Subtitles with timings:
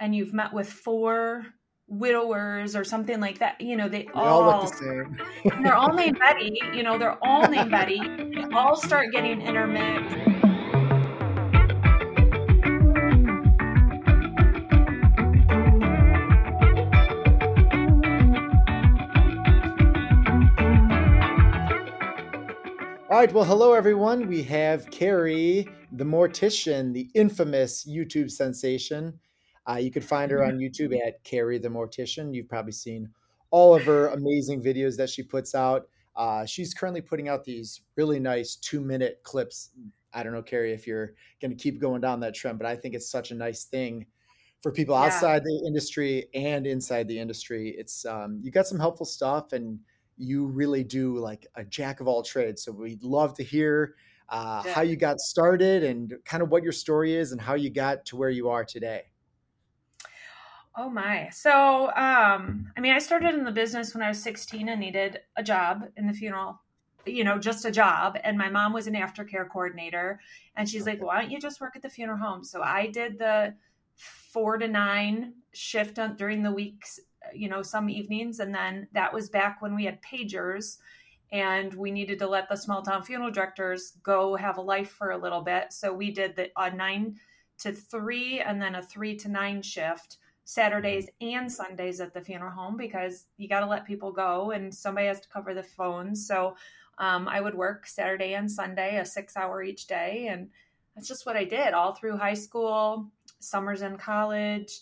[0.00, 1.44] and you've met with four
[1.86, 3.60] widowers or something like that.
[3.60, 5.18] You know, they, They all, all look the same.
[5.52, 6.58] and they're all named Betty.
[6.74, 8.00] You know, they're all named Betty.
[8.00, 10.16] They all start getting intermixed.
[23.10, 23.32] All right.
[23.32, 24.28] Well, hello, everyone.
[24.28, 29.18] We have Kari, the mortician, the infamous YouTube sensation.
[29.70, 32.34] Uh, you could find her on YouTube at Kari the Mortician.
[32.34, 33.08] You've probably seen
[33.50, 35.88] all of her amazing videos that she puts out.
[36.16, 39.70] Uh, she's currently putting out these really nice two minute clips.
[40.12, 42.74] I don't know, Kari, if you're going to keep going down that trend, but I
[42.74, 44.06] think it's such a nice thing
[44.60, 45.04] for people Yeah.
[45.04, 47.74] outside the industry and inside the industry.
[47.78, 49.78] It's um, you got some helpful stuff, and
[50.16, 52.64] you really do like a jack of all trades.
[52.64, 53.94] So we'd love to hear
[54.28, 54.74] uh, Yeah.
[54.74, 58.04] how you got started and kind of what your story is and how you got
[58.06, 59.09] to where you are today.
[60.76, 61.28] Oh my.
[61.30, 65.20] So, um, I mean, I started in the business when I was 16 and needed
[65.36, 66.60] a job in the funeral,
[67.04, 68.18] you know, just a job.
[68.22, 70.20] And my mom was an aftercare coordinator.
[70.56, 72.44] And she's like, why don't you just work at the funeral home?
[72.44, 73.54] So I did the
[73.96, 77.00] four to nine shift on, during the weeks,
[77.34, 78.38] you know, some evenings.
[78.38, 80.78] And then that was back when we had pagers
[81.32, 85.10] and we needed to let the small town funeral directors go have a life for
[85.10, 85.72] a little bit.
[85.72, 87.16] So we did the a nine
[87.58, 90.18] to three and then a three to nine shift.
[90.50, 94.74] Saturdays and Sundays at the funeral home because you got to let people go and
[94.74, 96.26] somebody has to cover the phones.
[96.26, 96.56] So
[96.98, 100.26] um, I would work Saturday and Sunday, a six hour each day.
[100.28, 100.50] And
[100.96, 103.06] that's just what I did all through high school,
[103.38, 104.80] summers in college,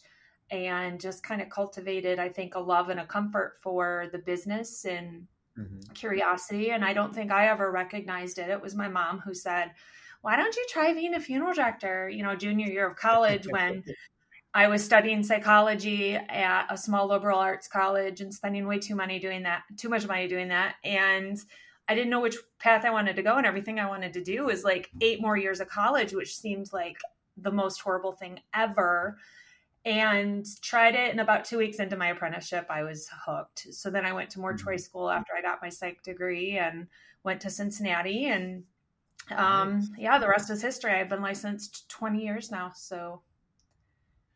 [0.51, 4.87] and just kind of cultivated, I think, a love and a comfort for the business
[4.87, 5.27] and
[5.59, 5.95] Mhm.
[5.95, 6.71] curiosity.
[6.71, 8.49] And I don't think I ever recognized it.
[8.49, 9.75] It was my mom who said,
[10.23, 12.09] Why don't you try being a funeral director?
[12.09, 13.85] You know, junior year of college when
[14.59, 19.21] I was studying psychology at a small liberal arts college and spending way too money
[19.21, 20.75] doing that, too much money doing that.
[20.83, 21.39] And
[21.87, 23.37] I didn't know which path I wanted to go.
[23.37, 26.73] And everything I wanted to do was like eight more years of college, which seemed
[26.73, 26.97] like
[27.37, 29.17] the most horrible thing ever.
[29.85, 31.13] And tried it.
[31.13, 33.69] And about two weeks into my apprenticeship, I was hooked.
[33.71, 36.89] So then I went to mortuary school after I got my psych degree and
[37.23, 38.27] went to Cincinnati.
[38.27, 38.65] And
[39.31, 40.95] um, yeah, the rest is history.
[40.95, 42.73] I've been licensed 20 years now.
[42.75, 43.23] So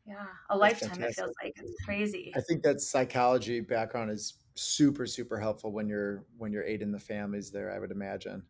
[0.06, 1.52] yeah, a lifetime, it feels like.
[1.56, 2.32] It's crazy.
[2.34, 6.98] I think that psychology background is super, super helpful when you're when you're aiding the
[6.98, 7.72] families there.
[7.72, 8.42] I would imagine.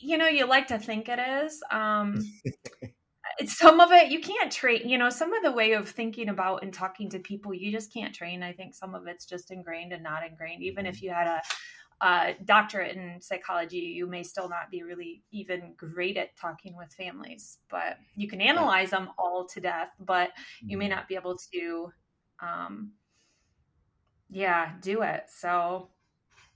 [0.00, 1.62] You know, you like to think it is.
[1.70, 2.24] Um,
[3.38, 4.88] it's some of it you can't train.
[4.88, 7.92] You know, some of the way of thinking about and talking to people, you just
[7.92, 8.42] can't train.
[8.42, 10.62] I think some of it's just ingrained and not ingrained.
[10.62, 11.40] Even if you had a,
[12.44, 17.58] doctorate in psychology, you may still not be really even great at talking with families.
[17.68, 20.32] But you can analyze them all to death, but
[20.66, 20.88] you may Mhm.
[20.88, 21.92] not be able to,
[22.40, 22.92] um,
[24.28, 25.24] yeah, do it.
[25.30, 25.90] So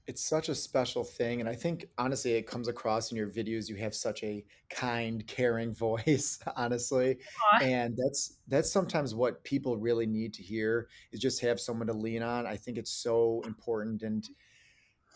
[0.06, 3.68] it's such a special thing and i think honestly it comes across in your videos
[3.68, 7.18] you have such a kind caring voice honestly
[7.52, 7.60] Aw.
[7.60, 11.92] and that's that's sometimes what people really need to hear is just have someone to
[11.92, 14.28] lean on i think it's so important and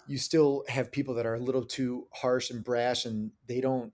[0.07, 3.93] you still have people that are a little too harsh and brash and they don't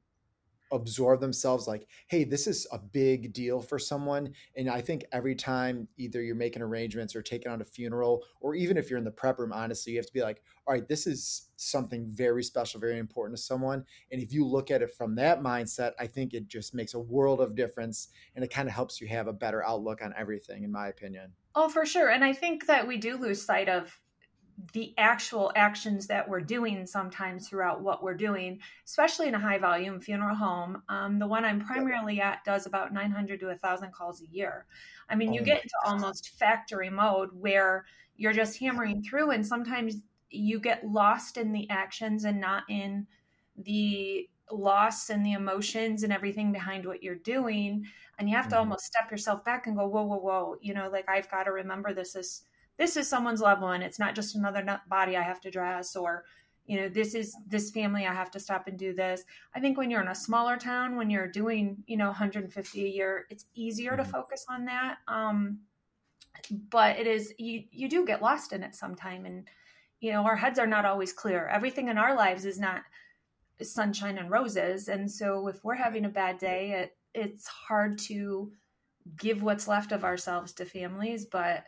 [0.72, 4.32] absorb themselves like hey this is a big deal for someone.
[4.56, 8.54] And i think every time either you're making arrangements or taking on a funeral or
[8.54, 10.86] even if you're in the prep room honestly you have to be like all right
[10.86, 13.84] this is something very special very important to someone.
[14.12, 17.00] And if you look at it from that mindset i think it just makes a
[17.00, 20.62] world of difference and it kind of helps you have a better outlook on everything
[20.62, 21.32] in my opinion.
[21.56, 22.10] Oh, for sure.
[22.10, 24.00] And I think that we do lose sight of
[24.72, 29.58] the actual actions that we're doing sometimes throughout what we're doing, especially in a high
[29.58, 30.82] volume funeral home.
[30.88, 34.66] Um, the one I'm primarily at does about 900 to 1,000 calls a year.
[35.08, 39.30] I mean, you Oh get my into almost factory mode where you're just hammering through,
[39.30, 39.96] and sometimes
[40.30, 43.06] you get lost in the actions and not in
[43.56, 47.86] the loss and the emotions and everything behind what you're doing
[48.18, 48.58] and you have to Mhm.
[48.58, 51.52] almost step yourself back and go whoa whoa whoa you know like i've got to
[51.52, 52.42] remember this is
[52.80, 53.82] this is someone's loved one.
[53.82, 56.24] It's not just another body i have to dress or
[56.66, 59.22] you know this is this family i have to stop and do this.
[59.54, 62.88] I think when you're in a smaller town when you're doing you know 150 a
[62.88, 64.10] year it's easier to Mhm.
[64.10, 65.60] focus on that um
[66.70, 69.48] but it is you you do get lost in it sometime and
[70.00, 71.46] you know our heads are not always clear.
[71.48, 72.82] Everything in our lives is not
[73.62, 78.50] sunshine and roses and so if we're having a bad day it it's hard to
[79.18, 81.66] give what's left of ourselves to families but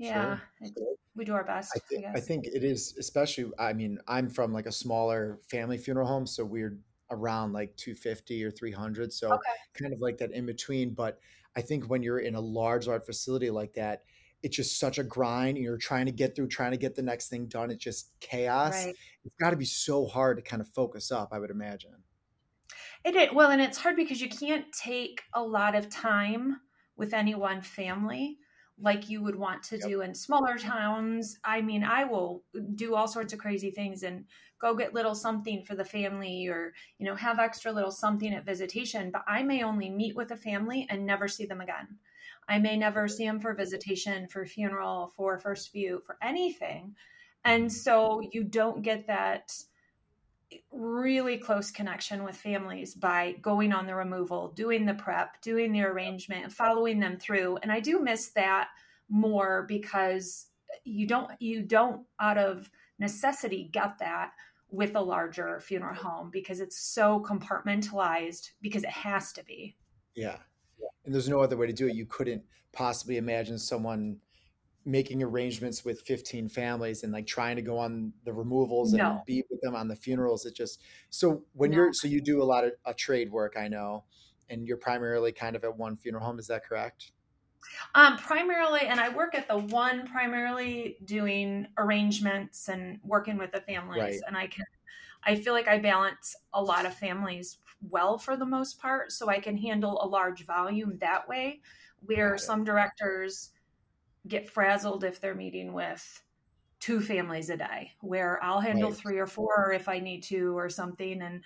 [0.00, 0.72] yeah it,
[1.14, 4.28] we do our best I, I, guess I think it is especially i mean i'm
[4.28, 6.78] from like a smaller family funeral home so we're
[7.10, 9.40] around like 250 or 300 so okay
[9.80, 11.18] kind of like that in between but
[11.56, 14.02] i I think when you're in a large, large facility like that,
[14.42, 15.56] it's just such a grind.
[15.56, 17.70] And you're trying to get through, trying to get the next thing done.
[17.70, 18.86] It's just chaos.
[18.86, 18.94] Right.
[19.24, 21.90] It's got to be so hard to kind of focus up, I would imagine.
[23.04, 23.28] It is.
[23.32, 26.60] Well, and it's hard because you can't take a lot of time
[26.96, 28.38] with any one family
[28.80, 29.88] like you would want to yep.
[29.88, 31.38] do in smaller towns.
[31.44, 32.42] I mean, I will
[32.74, 34.24] do all sorts of crazy things and
[34.60, 38.44] go get little something for the family or, you know, have extra little something at
[38.44, 41.98] visitation, but I may only meet with a family and never see them again.
[42.48, 46.94] I may never see them for visitation, for funeral, for first view, for anything.
[47.44, 47.70] And mm-hmm.
[47.70, 49.52] so you don't get that
[50.72, 55.82] really close connection with families by going on the removal, doing the prep, doing the
[55.82, 57.58] arrangement, and following them through.
[57.62, 58.68] And I do miss that
[59.08, 60.46] more because
[60.84, 64.32] you don't you don't out of necessity get that
[64.70, 69.76] with a larger funeral home because it's so compartmentalized because it has to be.
[70.14, 70.36] Yeah.
[71.04, 71.94] And there's no other way to do it.
[71.94, 72.42] You couldn't
[72.72, 74.18] possibly imagine someone
[74.84, 79.10] making arrangements with 15 families and like trying to go on the removals no.
[79.10, 81.76] and be with them on the funerals it just so when no.
[81.76, 84.04] you're so you do a lot of a trade work i know
[84.48, 87.12] and you're primarily kind of at one funeral home is that correct
[87.94, 93.60] um primarily and i work at the one primarily doing arrangements and working with the
[93.60, 94.20] families right.
[94.26, 94.64] and i can
[95.24, 97.58] i feel like i balance a lot of families
[97.90, 101.60] well for the most part so i can handle a large volume that way
[102.06, 103.50] where some directors
[104.26, 106.22] get frazzled if they're meeting with
[106.80, 108.98] two families a day, where I'll handle right.
[108.98, 111.20] three or four if I need to or something.
[111.22, 111.42] And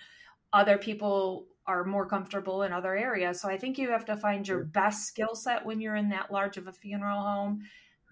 [0.53, 3.41] other people are more comfortable in other areas.
[3.41, 6.31] So I think you have to find your best skill set when you're in that
[6.31, 7.63] large of a funeral home.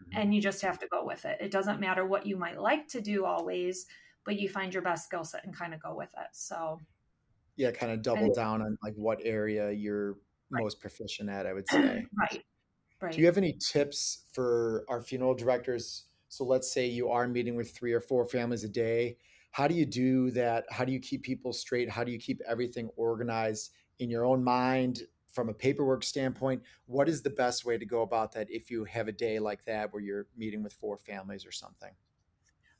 [0.01, 0.19] Mm-hmm.
[0.19, 1.37] And you just have to go with it.
[1.39, 3.85] It doesn't matter what you might like to do always,
[4.25, 6.27] but you find your best skill set and kind of go with it.
[6.33, 6.79] So,
[7.55, 10.17] yeah, kind of double and, down on like what area you're
[10.49, 10.63] right.
[10.63, 12.05] most proficient at, I would say.
[12.19, 12.43] right.
[13.03, 13.11] Right.
[13.11, 16.05] Do you have any tips for our funeral directors?
[16.29, 19.17] So let's say you are meeting with three or four families a day.
[19.51, 20.63] How do you do that?
[20.69, 21.89] How do you keep people straight?
[21.89, 25.01] How do you keep everything organized in your own mind
[25.33, 26.63] from a paperwork standpoint?
[26.85, 29.65] What is the best way to go about that if you have a day like
[29.65, 31.91] that where you're meeting with four families or something?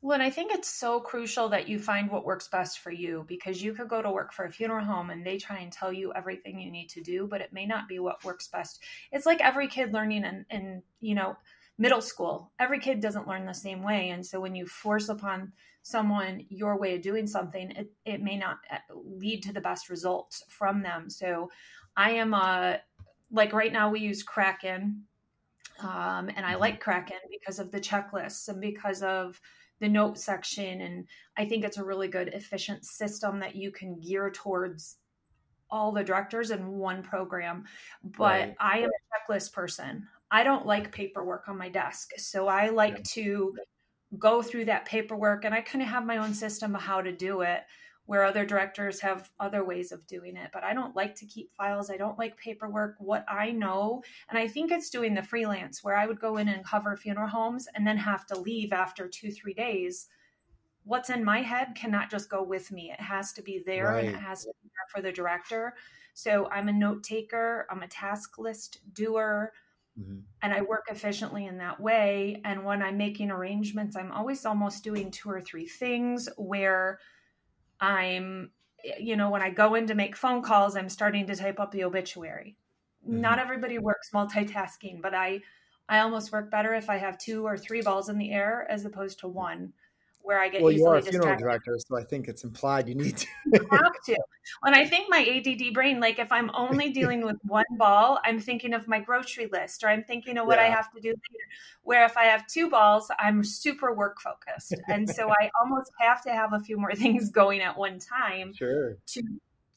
[0.04, 3.24] Well, and I think it's so crucial that you find what works best for you
[3.26, 5.94] because you could go to work for a funeral home and they try and tell
[5.94, 8.82] you everything you need to do, but it may not be what works best.
[9.14, 11.38] It's like every kid learning in, in you know,
[11.78, 12.52] middle school.
[12.60, 14.10] Every kid doesn't learn the same way.
[14.10, 15.54] And so when you force upon
[15.84, 19.90] someone your way of doing something, it, it may not uh, lead to the best
[19.90, 21.10] results from them.
[21.10, 21.50] So
[21.96, 22.82] I am a,
[23.32, 25.04] like right now we use Kraken.
[25.80, 26.60] Um, and I mm-hmm.
[26.60, 29.40] like Kraken because of the checklists and because of,
[29.80, 30.82] the note section.
[30.82, 31.06] And
[31.38, 34.98] I think it's a really good, efficient system that you can gear towards
[35.70, 37.66] all the directors in one program.
[38.04, 38.56] But right.
[38.60, 40.08] I am a checklist person.
[40.30, 42.12] I don't like paperwork on my desk.
[42.18, 43.04] So I like yeah.
[43.06, 43.56] to
[44.18, 47.12] go through that paperwork and I kind of have my own system of how to
[47.12, 47.62] do it
[48.06, 50.50] where other directors have other ways of doing it.
[50.52, 51.90] But I don't like to keep files.
[51.90, 52.96] I don't like paperwork.
[53.00, 56.50] What I know, and I think it's doing the freelance where I would go in
[56.50, 60.08] and cover funeral homes and then have to leave after two, three days.
[60.84, 62.92] What's in my head cannot just go with me.
[62.92, 64.06] It has to be there right.
[64.06, 65.76] and it has to be there for the director.
[66.14, 69.54] So I'm a note taker, I'm a task list doer.
[69.98, 70.22] Mm-hmm.
[70.42, 72.42] And I work efficiently in that way.
[72.44, 77.00] And when I'm making arrangements, I'm always almost doing two or three things where
[77.84, 78.52] I'm,
[78.98, 81.72] you know, when I go in to make phone calls, I'm starting to type up
[81.72, 82.56] the obituary.
[83.06, 83.20] Mm-hmm.
[83.20, 85.42] Not everybody works multitasking, but I,
[85.90, 88.86] I almost work better if I have two or three balls in the air as
[88.86, 89.74] opposed to one
[90.24, 92.96] where I get well, you are a funeral director, so I think it's implied you
[92.96, 93.28] need to
[93.72, 94.18] have to.
[94.64, 98.40] And I think my ADD brain, like if I'm only dealing with one ball, I'm
[98.40, 100.66] thinking of my grocery list, or I'm thinking of what yeah.
[100.66, 101.46] I have to do later.
[101.84, 106.24] Where if I have two balls, I'm super work focused, and so I almost have
[106.24, 108.98] to have a few more things going at one time sure.
[109.08, 109.24] to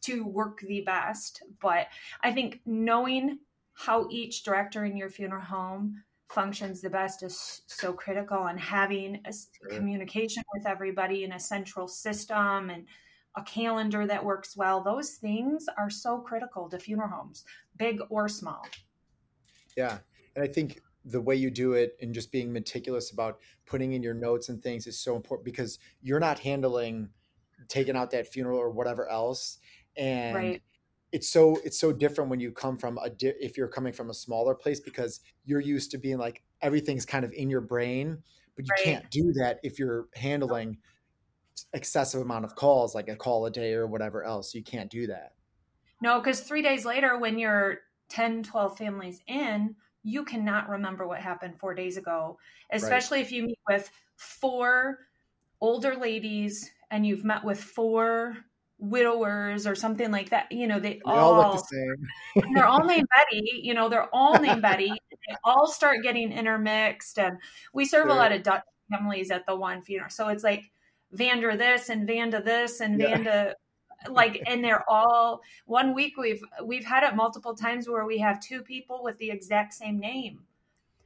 [0.03, 1.43] to work the best.
[1.61, 1.89] But
[2.23, 3.41] I think knowing
[3.75, 9.21] how each director in your funeral home functions the best is so critical and having
[9.27, 9.71] a sure.
[9.71, 12.85] communication with everybody in a central system and
[13.37, 17.45] a calendar that works well those things are so critical to funeral homes
[17.77, 18.67] big or small
[19.77, 19.99] yeah
[20.35, 24.03] and i think the way you do it and just being meticulous about putting in
[24.03, 27.09] your notes and things is so important because you're not handling
[27.69, 29.59] taking out that funeral or whatever else
[29.97, 30.63] and right
[31.13, 34.11] it's so it's so different when you come from a di- if you're coming from
[34.11, 38.19] a smaller place because you're used to being like everything's kind of in your brain
[38.57, 38.85] but you right.
[38.85, 40.77] can't do that if you're handling
[41.73, 45.07] excessive amount of calls like a call a day or whatever else you can't do
[45.07, 45.33] that
[46.03, 51.21] no because three days later when you're 10, 12 families in, you cannot remember what
[51.21, 52.39] happened four days ago,
[52.71, 53.27] especially right.
[53.27, 54.99] if you meet with four
[55.61, 58.37] older ladies and you've met with four
[58.79, 60.51] widowers or something like that.
[60.51, 61.77] You know, they, they all, all, look the
[62.37, 62.53] same.
[62.55, 63.61] they're all named Betty.
[63.63, 64.93] You know, they're all named Betty.
[65.11, 67.39] They all start getting intermixed, and
[67.73, 68.13] we serve sure.
[68.13, 70.11] a lot of Dutch families at the one funeral.
[70.11, 70.71] So it's like
[71.13, 73.09] Vander this and Vanda this and yeah.
[73.09, 73.55] Vanda
[74.09, 78.41] like and they're all one week we've we've had it multiple times where we have
[78.41, 80.41] two people with the exact same name.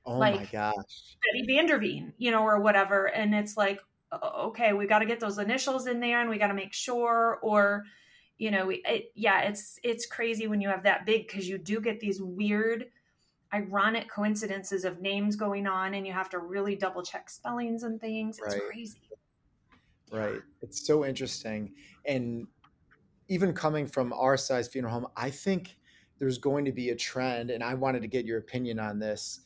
[0.07, 1.17] Oh like, my gosh.
[1.23, 3.07] Betty Vanderveen, you know, or whatever.
[3.07, 3.81] And it's like,
[4.13, 7.39] okay, we got to get those initials in there and we got to make sure
[7.43, 7.85] or
[8.39, 11.79] you know, it, yeah, it's it's crazy when you have that big because you do
[11.79, 12.87] get these weird
[13.53, 18.01] ironic coincidences of names going on and you have to really double check spellings and
[18.01, 18.39] things.
[18.43, 18.63] It's right.
[18.67, 19.01] crazy.
[20.11, 20.41] Right.
[20.63, 21.73] It's so interesting.
[22.07, 22.47] And
[23.29, 25.77] even coming from our size funeral home, I think
[26.19, 29.41] there's going to be a trend, and I wanted to get your opinion on this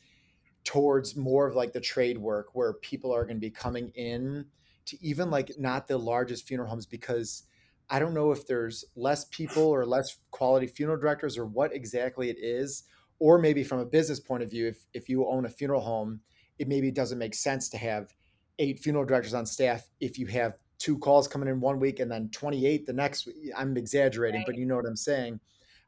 [0.64, 4.46] towards more of like the trade work where people are going to be coming in
[4.86, 7.44] to even like not the largest funeral homes because
[7.90, 12.30] I don't know if there's less people or less quality funeral directors or what exactly
[12.30, 12.84] it is.
[13.20, 16.20] Or maybe from a business point of view, if, if you own a funeral home,
[16.58, 18.12] it maybe doesn't make sense to have
[18.58, 22.10] eight funeral directors on staff if you have two calls coming in one week and
[22.10, 23.36] then 28 the next week.
[23.56, 24.46] I'm exaggerating, right.
[24.46, 25.40] but you know what I'm saying.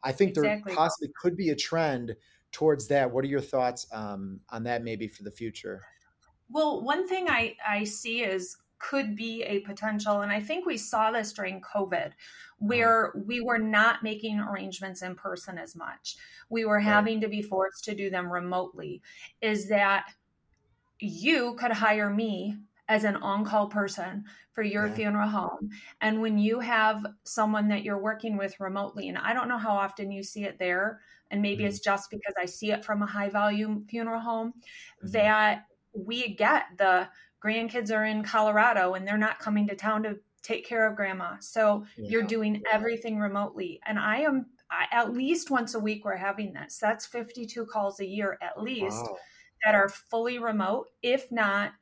[0.02, 0.62] I think exactly.
[0.71, 2.14] there possibly could be a trend
[2.56, 3.10] towards that.
[3.10, 5.82] What are your thoughts um, on that maybe for the future?
[6.48, 10.78] Well, one thing I, I see is could be a potential, and I think we
[10.78, 12.12] saw this during COVID,
[12.58, 16.16] where we were not making arrangements in person as much.
[16.48, 19.02] We were having to be forced to do them remotely.
[19.42, 20.06] Is that
[20.98, 22.56] you could hire me
[22.88, 24.95] as an on call person for your yeah.
[24.95, 25.71] funeral home.
[26.00, 29.75] And when you have someone that you're working with remotely, and I don't know how
[29.75, 31.00] often you see it there,
[31.31, 31.69] and maybe mm-hmm.
[31.69, 35.11] it's just because I see it from a high volume funeral home, mm-hmm.
[35.12, 37.09] that we get the
[37.45, 41.37] grandkids are in Colorado and they're not coming to town to take care of grandma.
[41.40, 42.09] So yeah.
[42.11, 43.81] you're doing everything remotely.
[43.87, 46.78] And I am I, at least once a week we're having this.
[46.78, 49.16] That's 52 calls a year at least wow.
[49.64, 51.73] that are fully remote, if not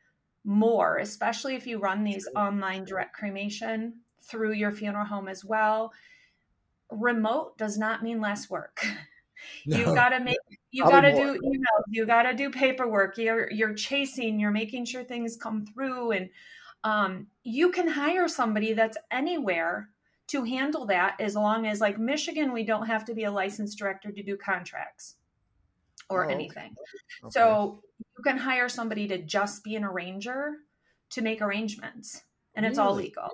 [0.44, 5.92] more, especially if you run these online direct cremation through your funeral home as well.
[6.90, 8.84] Remote does not mean less work.
[9.66, 9.76] No.
[9.76, 10.38] You gotta make
[10.70, 15.36] you gotta do emails, you gotta do paperwork, you're you're chasing, you're making sure things
[15.36, 16.30] come through and
[16.82, 19.90] um, you can hire somebody that's anywhere
[20.28, 23.76] to handle that as long as like Michigan, we don't have to be a licensed
[23.76, 25.16] director to do contracts
[26.10, 26.74] or oh, anything.
[27.24, 27.30] Okay.
[27.30, 30.52] So you can hire somebody to just be an arranger
[31.10, 32.22] to make arrangements
[32.54, 32.88] and it's really?
[32.88, 33.28] all legal.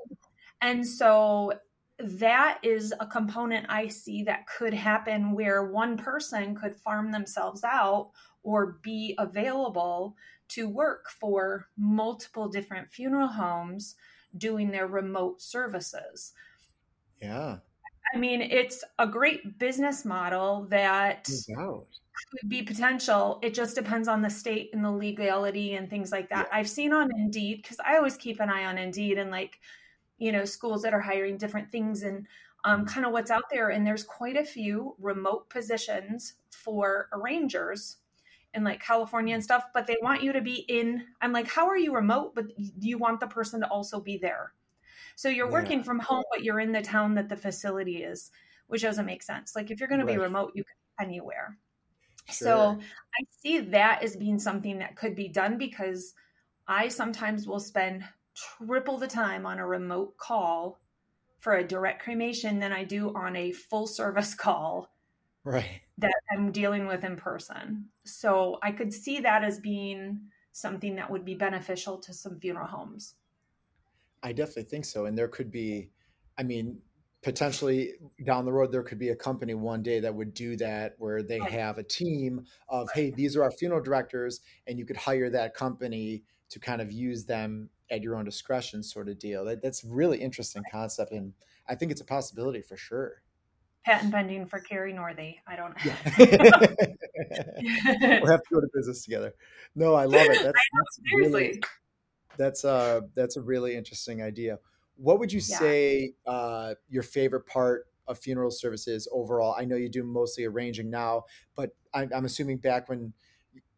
[0.63, 1.53] And so
[1.99, 7.65] that is a component I see that could happen where one person could farm themselves
[7.65, 8.11] out
[8.43, 10.17] or be available
[10.49, 13.97] to work for multiple different funeral homes
[14.37, 16.33] doing their remote services.
[17.21, 17.59] Yeah.
[18.15, 21.29] I mean, it's a great business model that
[22.31, 23.39] could be potential.
[23.43, 26.49] It just depends on the state and the legality and things like that.
[26.51, 26.59] Yeah.
[26.59, 29.61] I've seen on Indeed because I always keep an eye on Indeed and like,
[30.19, 32.27] you know, schools that are hiring different things and
[32.65, 32.89] um, mm-hmm.
[32.89, 33.71] kind of what's out there.
[33.71, 37.99] And there's quite a few remote positions for arrangers
[38.55, 41.05] in like California and stuff, but they want you to be in.
[41.21, 42.35] I'm like, how are you remote?
[42.35, 44.53] But you want the person to also be there.
[45.15, 45.53] So you're yeah.
[45.53, 48.31] working from home, but you're in the town that the facility is,
[48.67, 49.55] which doesn't make sense.
[49.55, 50.09] Like if you're going right.
[50.09, 51.57] to be remote, you can anywhere.
[52.33, 52.47] Sure.
[52.47, 56.15] So I see that as being something that could be done because
[56.67, 60.81] I sometimes will spend triple the time on a remote call
[61.41, 64.95] for a direct cremation than I do on a full service call
[65.45, 67.91] right that I'm dealing with in person.
[68.05, 70.21] So I could see that as being
[70.53, 73.15] something that would be beneficial to some funeral homes.
[74.23, 75.07] I definitely think so.
[75.07, 75.91] And there could be,
[76.39, 76.81] I mean,
[77.23, 77.93] potentially
[78.25, 81.23] down the road, there could be a company one day that would do that where
[81.23, 85.29] they have a team of, hey, these are our funeral directors, and you could hire
[85.31, 89.45] that company to kind of use them at your own discretion, sort of deal.
[89.45, 91.13] That, that's really interesting concept.
[91.13, 91.33] And
[91.69, 93.23] I think it's a possibility for sure.
[93.85, 95.37] Patent pending for Kari Northey.
[95.47, 95.93] I don't know.
[98.21, 99.33] we'll have to go to business together.
[99.75, 100.29] No, I love it.
[100.43, 101.41] That's, know, that's seriously.
[101.41, 101.61] Really,
[102.37, 104.59] that's uh that's a really interesting idea.
[105.01, 105.59] What would you yeah.
[105.59, 109.55] say uh, your favorite part of funeral services overall?
[109.59, 111.25] I know you do mostly arranging now,
[111.57, 113.15] but I, I'm assuming back when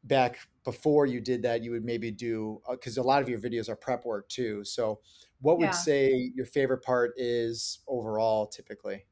[0.04, 3.38] back before you did that, you would maybe do because uh, a lot of your
[3.38, 4.64] videos are prep work too.
[4.64, 4.98] So,
[5.40, 5.70] what would yeah.
[5.70, 9.04] say your favorite part is overall typically?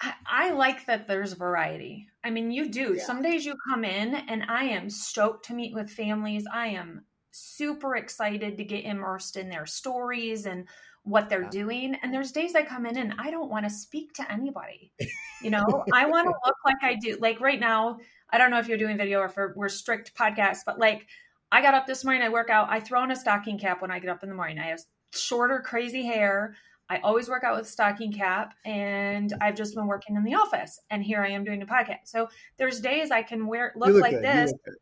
[0.00, 2.08] I, I like that there's variety.
[2.24, 2.94] I mean, you do.
[2.96, 3.04] Yeah.
[3.04, 6.44] Some days you come in and I am stoked to meet with families.
[6.52, 10.68] I am super excited to get immersed in their stories and
[11.04, 11.94] what they're doing.
[12.02, 14.92] And there's days I come in and I don't want to speak to anybody.
[15.42, 17.18] You know, I want to look like I do.
[17.20, 17.98] Like right now,
[18.30, 21.06] I don't know if you're doing video or if we're, strict podcasts, but like
[21.52, 23.90] I got up this morning, I work out, I throw on a stocking cap when
[23.90, 24.58] I get up in the morning.
[24.58, 24.80] I have
[25.12, 26.56] shorter, crazy hair.
[26.88, 29.42] I always work out with stocking cap and mm-hmm.
[29.42, 32.06] I've just been working in the office and here I am doing a podcast.
[32.06, 34.24] So there's days I can wear You look, like good.
[34.24, 34.76] This, look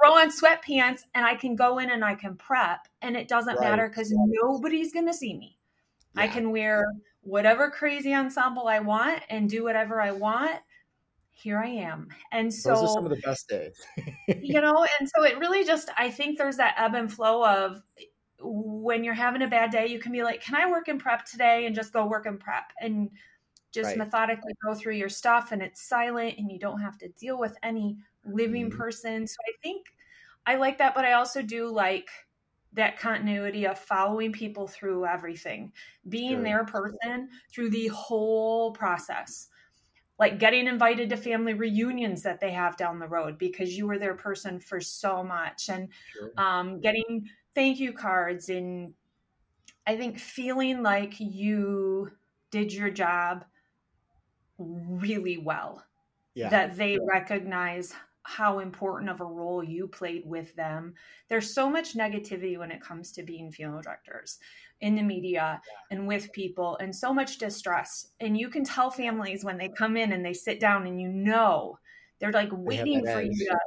[0.00, 3.56] throw on sweatpants and I can go in and I can prep and it doesn't
[3.56, 3.70] Right.
[3.70, 5.55] matter because nobody's gonna see me.
[6.16, 6.84] I can wear
[7.22, 10.60] whatever crazy ensemble I want and do whatever I want.
[11.32, 12.08] Here I am.
[12.32, 13.86] And so Those are some of the best days.
[14.42, 17.82] you know and so it really just i think there's that ebb and flow of
[18.40, 21.24] when you're having a bad day you can be like can i work in prep
[21.24, 23.10] today and just go work in prep and
[23.72, 23.96] just Right.
[23.96, 27.56] methodically go through your stuff and it's silent and you don't have to deal with
[27.62, 28.76] any living Mhm.
[28.78, 29.86] person so i think
[30.46, 32.08] i like that but i also do like
[32.76, 35.72] that continuity of following people through everything
[36.08, 36.44] being Sure.
[36.44, 39.48] their person through the whole process
[40.18, 43.98] like getting invited to family reunions that they have down the road because you were
[43.98, 46.32] their person for so much and Sure.
[46.36, 48.94] um, getting thank you cards and
[49.86, 52.10] i think feeling like you
[52.50, 53.44] did your job
[54.58, 55.84] really well
[56.34, 56.50] Yeah.
[56.50, 57.94] that they recognize
[58.26, 60.94] how important of a role you played with them.
[61.28, 64.38] There's so much negativity when it comes to being funeral directors
[64.80, 68.08] in the media and with people, and so much distress.
[68.20, 71.08] And you can tell families when they come in and they sit down, and you
[71.08, 71.78] know
[72.18, 73.30] they're like waiting for edge.
[73.30, 73.58] you to.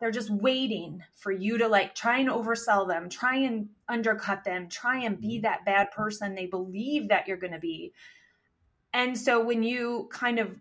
[0.00, 4.68] They're just waiting for you to like try and oversell them, try and undercut them,
[4.68, 5.42] try and be Mhm.
[5.42, 7.94] that bad person they believe that you're going to be.
[8.92, 10.60] And so when you kind of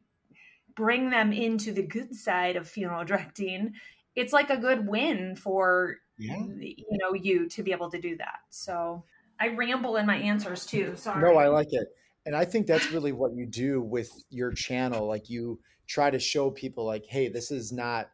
[0.75, 3.73] bring them into the good side of funeral directing,
[4.15, 6.37] it's like a good win for Yeah.
[6.59, 8.39] you know you to be able to do that.
[8.49, 9.03] So
[9.39, 10.95] I ramble in my answers too.
[10.95, 11.21] Sorry.
[11.21, 11.87] No, I like it.
[12.25, 15.07] And I think that's really what you do with your channel.
[15.07, 18.11] Like you try to show people like, hey, this is not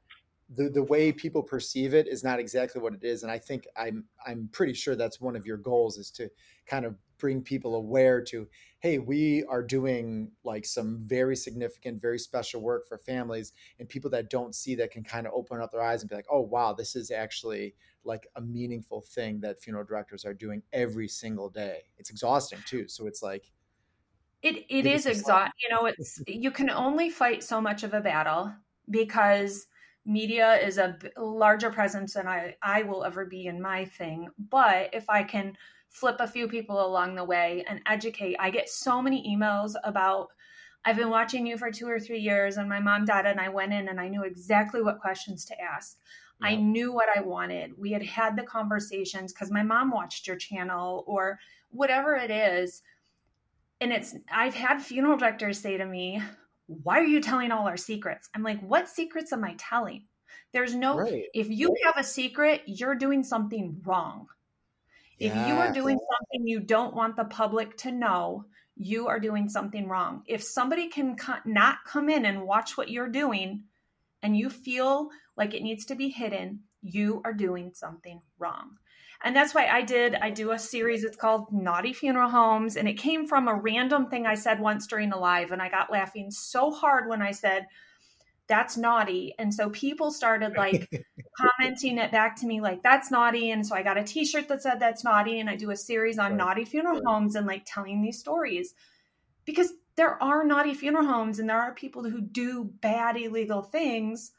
[0.56, 3.22] the, the way people perceive it is not exactly what it is.
[3.22, 6.30] And I think I'm I'm pretty sure that's one of your goals is to
[6.66, 8.48] kind of bring people aware to,
[8.80, 14.10] hey, we are doing like some very significant, very special work for families and people
[14.12, 16.42] that don't see that can kind of open up their eyes and be like, oh
[16.42, 21.50] wow, this is actually like a meaningful thing that funeral directors are doing every single
[21.50, 21.90] day.
[21.98, 22.88] It's exhausting too.
[22.88, 23.52] So it's like,
[24.42, 25.52] It it is exhausting.
[25.62, 28.54] You know, it's you can only fight so much of a battle
[28.90, 29.68] because
[30.06, 34.30] media is a larger presence than I I will ever be in my thing.
[34.38, 35.58] But if I can
[35.90, 40.30] flip a few people along the way and educate, I get so many emails about
[40.86, 43.50] I've been watching you for two or three years, and my mom dad, and I
[43.50, 45.98] went in and I knew exactly what questions to ask.
[46.42, 47.78] I knew what I wanted.
[47.78, 51.38] We had had the conversations because my mom watched your channel or
[51.70, 52.82] whatever it is.
[53.82, 56.22] And it's, I've had funeral directors say to me,
[56.68, 58.30] Why are you telling all our secrets?
[58.34, 60.06] I'm like, What secrets am I telling?
[60.54, 61.26] There's no, right.
[61.34, 64.28] if you have a secret, you're doing something wrong.
[65.20, 69.50] If you are doing something you don't want the public to know, you are doing
[69.50, 70.24] something wrong.
[70.26, 73.66] If somebody can co- not come in and watch what you're doing
[74.24, 78.78] and you feel like it needs to be hidden, you are doing something wrong.
[79.22, 82.78] And that's why I did, I do a series, it's called Naughty Funeral Homes.
[82.78, 85.52] And it came from a random thing I said once during a live.
[85.52, 87.68] And I got laughing so hard when I said,
[88.50, 89.36] that's naughty.
[89.40, 90.92] And so people started like
[91.38, 94.62] commenting it back to me like that's naughty and so i got a t-shirt that
[94.62, 96.38] said that's naughty and i do a series on Right.
[96.38, 97.04] naughty funeral Right.
[97.06, 98.74] homes and like telling these stories
[99.46, 104.34] because there are naughty funeral homes and there are people who do bad illegal things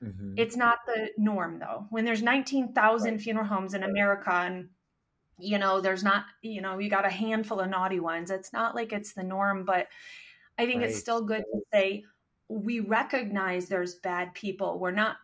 [0.00, 0.36] Mhm.
[0.36, 3.20] it's not the norm though when there's 19,000 Right.
[3.20, 4.70] funeral homes in america and
[5.38, 8.74] you know there's not you know you got a handful of naughty ones it's not
[8.74, 9.88] like it's the norm but
[10.58, 12.04] i think it's still good to say
[12.48, 14.78] we recognize there's bad people.
[14.78, 15.16] We're not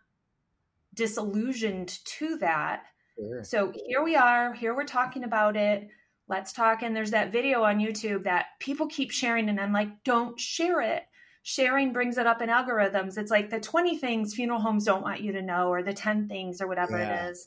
[0.94, 2.84] disillusioned to that.
[3.18, 3.44] Sure.
[3.44, 5.88] so here we are here we're talking about it.
[6.28, 6.82] Let's talk.
[6.82, 10.80] And there's that video on youtube that people keep sharing and i'm like don't share
[10.80, 11.04] it.
[11.44, 13.18] Sharing brings it up in algorithms.
[13.18, 16.28] It's like the 20 things funeral homes don't want you to know or the 10
[16.28, 17.26] things or whatever Yeah.
[17.26, 17.46] it is.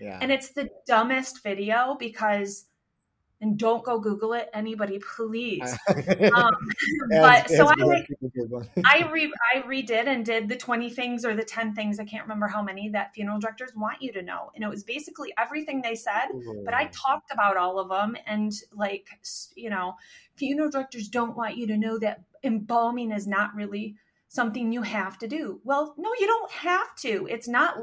[0.00, 0.18] Yeah.
[0.20, 2.66] and it's the dumbest video because
[3.42, 5.60] and don't go google it anybody please
[6.34, 6.54] um,
[7.10, 10.48] but As- so as I, most people do, but- I re I redid and did
[10.48, 13.72] the 20 things or the 10 things I can't remember how many that funeral directors
[13.76, 16.28] want you to know and it was basically everything they said
[16.64, 19.08] but I talked about all of them and like
[19.54, 19.96] you know
[20.36, 23.96] funeral directors don't want you to know that embalming is not really
[24.28, 25.60] something you have to do.
[25.62, 27.28] Well, no, you don't have to.
[27.30, 27.76] It's not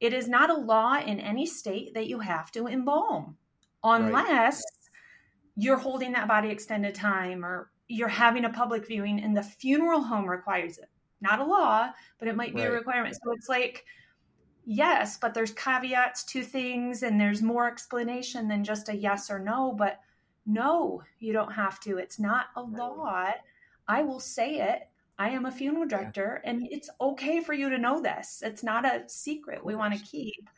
[0.00, 3.36] it is not a law in any state that you have to embalm
[3.82, 4.62] unless.
[5.56, 10.02] You're holding that body extended time or you're having a public viewing and the funeral
[10.02, 10.88] home requires it.
[11.20, 12.70] Not a law, but it might be right.
[12.70, 13.14] a requirement.
[13.14, 13.84] So it's like
[14.66, 19.38] yes, but there's caveats to things and there's more explanation than just a yes or
[19.38, 20.00] no, but
[20.46, 21.98] no, you don't have to.
[21.98, 23.30] It's not a law.
[23.88, 24.88] I will say it.
[25.18, 26.50] I am a funeral director, yeah.
[26.50, 28.42] and it's okay for you to know this.
[28.44, 30.50] It's not a secret we want to keep.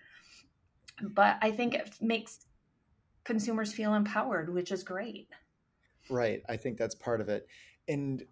[1.02, 2.45] But I think it makes
[3.26, 5.28] consumers feel empowered, which is great.
[6.08, 6.42] Right.
[6.48, 7.46] I think that's part of it.
[7.88, 8.22] And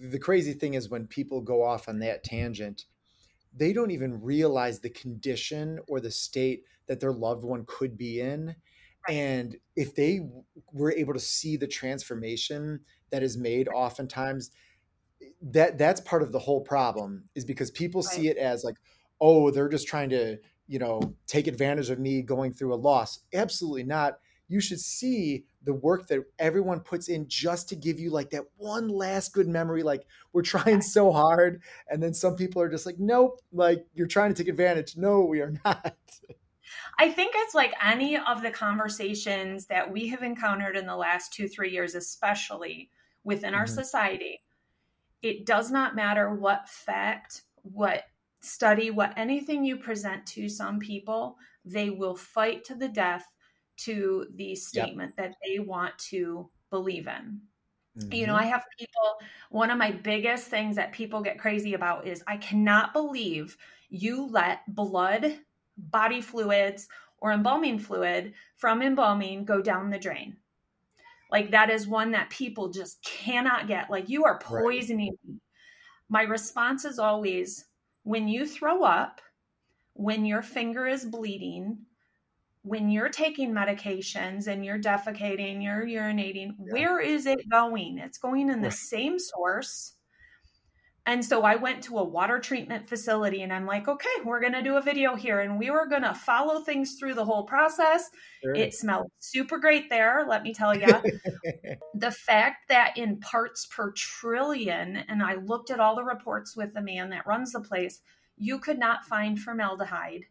[0.00, 2.84] the crazy thing is when people go off on that tangent,
[3.56, 8.20] they don't even realize the condition or the state that their loved one could be
[8.20, 8.54] in
[9.08, 10.20] and if they
[10.72, 14.50] were able to see the transformation that is made oftentimes
[15.40, 18.10] that that's part of the whole problem is because people right.
[18.10, 18.76] see it as like
[19.20, 20.36] oh they're just trying to
[20.70, 25.44] you know take advantage of me going through a loss absolutely not you should see
[25.64, 29.48] the work that everyone puts in just to give you like that one last good
[29.48, 33.84] memory like we're trying so hard and then some people are just like nope like
[33.94, 35.96] you're trying to take advantage no we are not
[36.98, 41.32] I think it's like any of the conversations that we have encountered in the last
[41.32, 42.90] two, three years, especially
[43.24, 43.60] within mm-hmm.
[43.60, 44.42] our society.
[45.22, 48.04] It does not matter what fact, what
[48.40, 53.26] study, what anything you present to some people, they will fight to the death
[53.78, 55.28] to the statement yep.
[55.28, 57.40] that they want to believe in.
[57.98, 58.12] Mm-hmm.
[58.12, 58.44] You know, mm-hmm.
[58.44, 59.16] I have people,
[59.50, 63.56] one of my biggest things that people get crazy about is I cannot believe
[63.88, 65.38] you let blood
[65.76, 70.36] body fluids or embalming fluid from embalming go down the drain.
[71.30, 73.90] Like that is one that people just cannot get.
[73.90, 75.34] Like you are poisoning right.
[75.34, 75.40] me.
[76.08, 77.66] My response is always
[78.02, 79.20] when you throw up,
[79.94, 81.78] when your finger is bleeding,
[82.62, 86.72] when you're taking medications and you're defecating, you're urinating, yeah.
[86.72, 87.98] where is it going?
[87.98, 89.94] It's going in the same source
[91.06, 94.52] and so I went to a water treatment facility and I'm like, okay, we're going
[94.52, 95.40] to do a video here.
[95.40, 98.10] And we were going to follow things through the whole process.
[98.42, 98.54] Sure.
[98.54, 100.86] It smelled super great there, let me tell you.
[101.94, 106.74] the fact that in parts per trillion, and I looked at all the reports with
[106.74, 108.02] the man that runs the place,
[108.36, 110.26] you could not find formaldehyde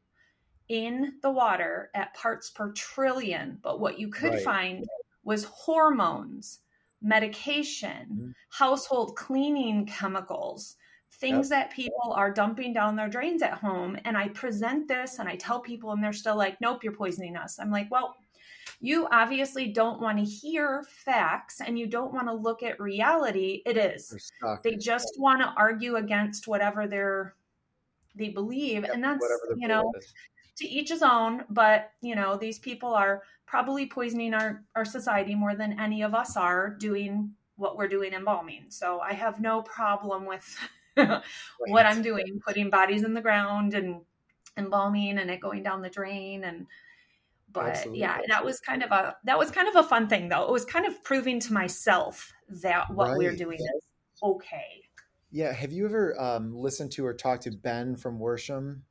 [0.67, 3.57] in the water at parts per trillion.
[3.63, 4.43] But what you could right.
[4.43, 4.87] find
[5.23, 6.59] was hormones
[7.01, 8.29] medication, mm-hmm.
[8.49, 10.75] household cleaning chemicals,
[11.13, 11.69] things yep.
[11.69, 13.97] that people are dumping down their drains at home.
[14.05, 17.35] And I present this and I tell people, and they're still like, nope, you're poisoning
[17.35, 17.59] us.
[17.59, 18.15] I'm like, well,
[18.81, 23.61] you obviously don't want to hear facts and you don't want to look at reality.
[23.65, 24.31] It is.
[24.63, 27.35] They just want to argue against whatever they're
[28.15, 28.83] they believe.
[28.83, 29.25] Yep, and that's
[29.57, 29.91] you know,
[30.59, 35.35] to each his own, but you know, these people are probably poisoning our, our society
[35.35, 38.65] more than any of us are doing what we're doing embalming.
[38.69, 40.57] So I have no problem with
[40.95, 44.01] what I'm doing, putting bodies in the ground and
[44.57, 46.67] embalming and it going down the drain and
[47.51, 48.01] but Absolutely.
[48.01, 50.51] yeah that was kind of a that was kind of a fun thing though it
[50.51, 53.17] was kind of proving to myself that what right.
[53.17, 53.83] we're doing is
[54.21, 54.83] okay
[55.31, 58.81] yeah have you ever um, listened to or talked to ben from worsham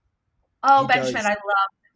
[0.63, 1.37] oh he ben does, i love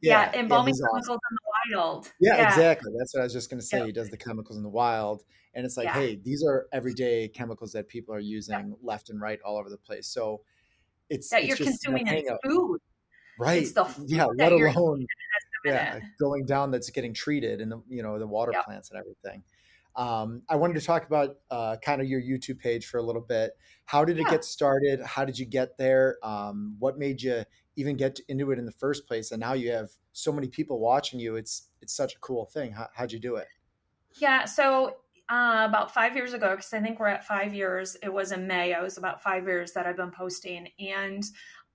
[0.03, 1.20] yeah, yeah embalming yeah, chemicals awesome.
[1.31, 1.37] in
[1.70, 2.12] the wild.
[2.20, 2.92] Yeah, yeah, exactly.
[2.98, 3.87] That's what I was just going to say.
[3.87, 5.22] He does the chemicals in the wild,
[5.55, 5.94] and it's like, yeah.
[5.94, 9.79] hey, these are everyday chemicals that people are using left and right all over the
[9.79, 10.09] place.
[10.09, 10.42] So
[11.09, 12.81] it's that it's you're just, consuming you know, food,
[13.38, 13.66] right?
[14.07, 15.07] yeah, let alone
[15.64, 19.44] yeah going down that's getting treated and the you know the water plants and everything.
[19.94, 23.20] Um, I wanted to talk about uh, kind of your YouTube page for a little
[23.20, 23.53] bit.
[23.85, 25.03] How did it get started?
[25.03, 26.16] How did you get there?
[26.22, 27.44] Um, what made you
[27.77, 30.79] even get into it in the first place and now you have so many people
[30.79, 32.73] watching you it's it's such a cool thing.
[32.73, 33.49] How, how'd you do it?
[34.19, 34.97] Yeah so
[35.29, 38.47] uh, about five years ago because i think we're at five years it was in
[38.47, 41.25] may i was about five years that i've been posting and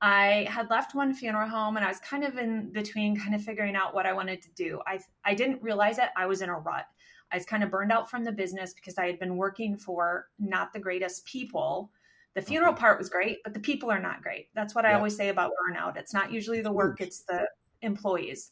[0.02, 3.42] i had left one funeral home and i was kind of in between kind of
[3.42, 4.80] figuring out what i wanted to do.
[4.86, 6.86] I i didn't realize it i was in a rut.
[7.32, 10.28] I was kind of burned out from the business because i had been working for
[10.38, 11.90] not the greatest people
[12.38, 12.82] the funeral okay.
[12.82, 14.50] part was great, but the people are not great.
[14.54, 15.97] That's what I always say about burnout.
[15.97, 17.47] It's not usually the work, it's the
[17.82, 18.52] employees.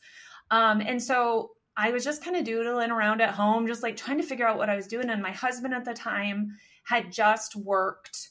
[0.50, 4.18] Um, and so I was just kind of doodling around at home, just like trying
[4.18, 5.12] to figure out what I was doing.
[5.12, 8.30] And my husband at the time had just worked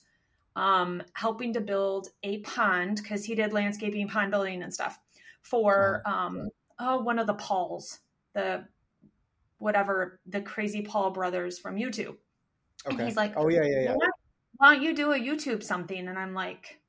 [0.56, 4.98] um, helping to build a pond because he did landscaping, pond building, and stuff
[5.42, 6.48] for um,
[6.80, 8.00] oh one of the Pauls,
[8.34, 8.64] the
[9.58, 12.16] whatever the crazy Paul brothers from YouTube.
[12.86, 12.96] Okay.
[12.96, 13.94] And he's like, oh yeah, yeah, yeah
[14.56, 16.08] why don't you do a YouTube something?
[16.08, 16.80] And I'm like,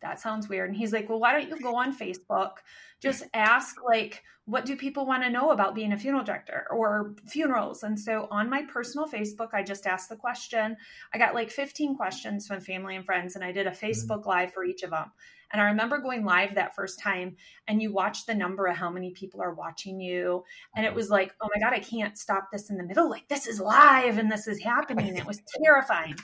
[0.00, 0.68] that sounds weird.
[0.68, 2.54] And he's like, well, why don't you go on Facebook?
[3.00, 7.14] Just ask, like, what do people want to know about being a funeral director or
[7.28, 7.84] funerals?
[7.84, 10.76] And so on my personal Facebook, I just asked the question.
[11.14, 13.86] I got like 15 questions from family and friends, and I did a mm-hmm.
[13.86, 14.26] Facebook.
[14.26, 15.12] Live for each of them.
[15.52, 17.36] And I remember going live that first time,
[17.68, 20.44] and you watch the number of how many people are watching you.
[20.74, 20.96] And it mm-hmm.
[20.96, 23.08] was like, oh my God, I can't stop this in the middle.
[23.08, 25.16] Like, this is live and this is happening.
[25.16, 26.16] It was terrifying.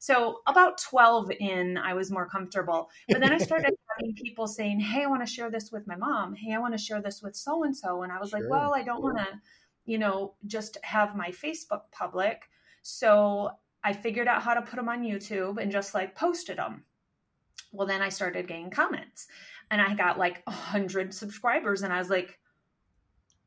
[0.00, 2.88] So about 12 in, I was more comfortable.
[3.06, 5.94] But then I started having people saying, Hey, I want to share this with my
[5.94, 6.34] mom.
[6.34, 8.02] Hey, I want to share this with so and so.
[8.02, 8.40] And I was sure.
[8.40, 9.26] like, Well, I don't want to,
[9.84, 12.48] you know, just have my Facebook public.
[12.80, 13.50] So
[13.84, 16.84] I figured out how to put them on YouTube and just like posted them.
[17.70, 19.28] Well, then I started getting comments
[19.70, 22.39] and I got like a hundred subscribers and I was like,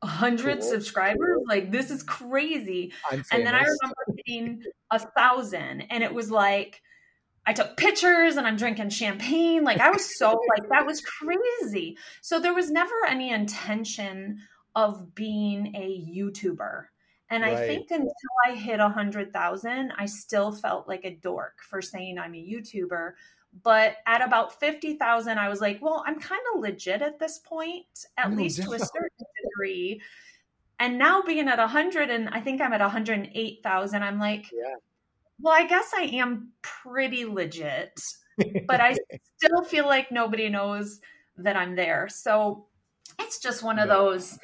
[0.04, 0.68] hundred cool.
[0.70, 1.42] subscribers.
[1.46, 2.92] Like this is crazy.
[3.10, 6.80] And then I remember getting a thousand, and it was like
[7.46, 9.64] I took pictures and I'm drinking champagne.
[9.64, 11.98] Like I was so like that was crazy.
[12.22, 14.40] So there was never any intention
[14.74, 16.86] of being a YouTuber.
[17.30, 17.54] And right.
[17.54, 18.10] I think until
[18.46, 22.38] I hit a hundred thousand, I still felt like a dork for saying I'm a
[22.38, 23.12] YouTuber
[23.62, 27.86] but at about 50,000 I was like, well, I'm kind of legit at this point,
[28.16, 30.00] at no, least to a certain degree.
[30.78, 34.74] And now being at 100 and I think I'm at 108,000, I'm like, yeah.
[35.40, 37.98] well, I guess I am pretty legit,
[38.66, 38.96] but I
[39.36, 41.00] still feel like nobody knows
[41.36, 42.08] that I'm there.
[42.08, 42.66] So
[43.18, 44.38] it's just one of those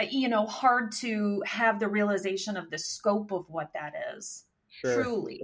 [0.00, 4.44] uh, you know, hard to have the realization of the scope of what that is.
[4.68, 5.02] Sure.
[5.02, 5.42] Truly.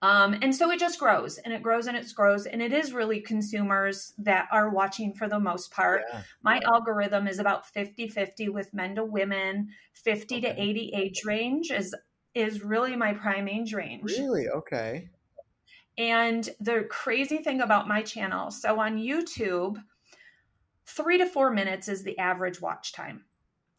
[0.00, 2.46] Um, and so it just grows and it grows and it grows.
[2.46, 6.02] And it is really consumers that are watching for the most part.
[6.12, 6.22] Yeah.
[6.42, 10.40] My algorithm is about 50 50 with men to women, 50 okay.
[10.46, 11.94] to 80 age range is
[12.34, 14.04] is really my prime age range.
[14.04, 14.48] Really?
[14.48, 15.08] Okay.
[15.96, 19.82] And the crazy thing about my channel so on YouTube,
[20.86, 23.24] three to four minutes is the average watch time.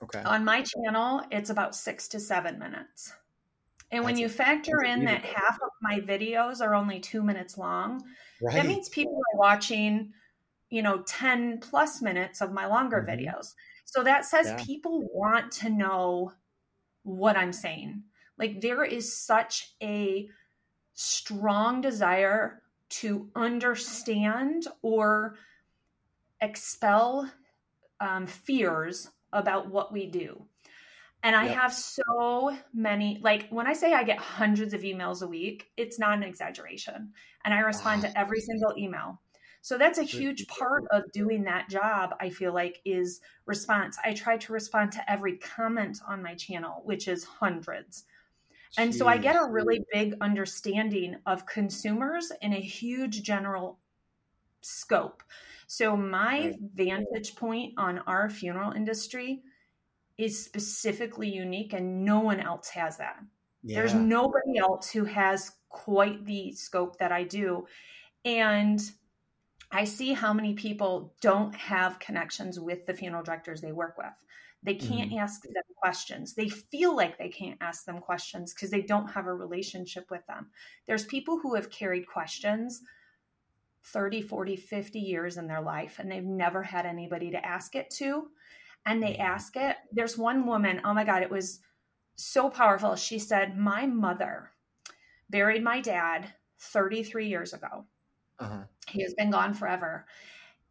[0.03, 0.21] Okay.
[0.23, 3.13] On my channel, it's about six to seven minutes.
[3.91, 8.03] And when you factor in that half of my videos are only two minutes long,
[8.41, 8.53] right.
[8.53, 10.13] that means people are watching,
[10.69, 13.19] you know, 10 plus minutes of my longer mm-hmm.
[13.19, 13.55] videos.
[13.85, 14.63] So that says yeah.
[14.63, 16.33] people want to know
[17.03, 18.03] what I'm saying.
[18.37, 20.29] Like there is such a
[20.93, 25.35] strong desire to understand or
[26.41, 27.31] expel
[27.99, 30.45] um, fears about what we do.
[31.21, 31.57] And I yep.
[31.57, 35.99] have so many, like when I say I get hundreds of emails a week, it's
[35.99, 37.11] not an exaggeration.
[37.43, 38.09] And I respond wow.
[38.09, 39.19] to every single email.
[39.61, 43.97] So that's a huge part of doing that job, I feel like, is response.
[44.03, 48.05] I try to respond to every comment on my channel, which is hundreds.
[48.77, 53.79] And so I get a really big understanding of consumers in a huge general
[54.61, 55.23] scope.
[55.67, 59.41] So my vantage point on our funeral industry
[60.19, 63.17] is specifically unique and no one else has that.
[63.63, 63.79] Yeah.
[63.79, 67.65] There's nobody else who has quite the scope that I do.
[68.25, 68.81] And
[69.71, 74.07] I see how many people don't have connections with the funeral directors they work with.
[74.61, 75.19] They can't mm.
[75.19, 76.33] ask them questions.
[76.33, 80.25] They feel like they can't ask them questions because they don't have a relationship with
[80.27, 80.47] them.
[80.85, 82.81] There's people who have carried questions
[83.85, 87.89] 30, 40, 50 years in their life and they've never had anybody to ask it
[87.91, 88.27] to
[88.89, 89.77] and they ask it.
[89.91, 91.59] There's one woman, oh my God, it was
[92.15, 92.95] so powerful.
[92.95, 94.49] She said, My mother
[95.29, 97.85] buried my dad 33 years ago.
[98.39, 98.63] Uh-huh.
[98.87, 100.07] He has been gone forever.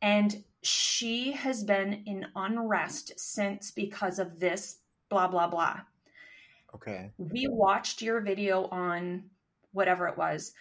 [0.03, 4.79] And she has been in unrest since because of this,
[5.09, 5.81] blah, blah, blah.
[6.75, 7.13] Okay.
[7.19, 9.31] We watched your video on
[9.71, 10.55] whatever it was.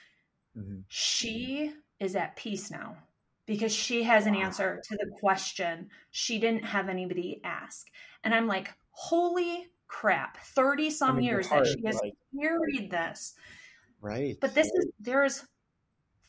[0.55, 0.81] Mm-hmm.
[0.89, 2.97] She is at peace now
[3.47, 7.87] because she has an answer to the question she didn't have anybody ask.
[8.23, 12.91] And I'm like, holy crap, 30 some I mean, years that she has like, carried
[12.91, 13.33] this.
[14.01, 14.37] Right.
[14.39, 15.45] But this is, there's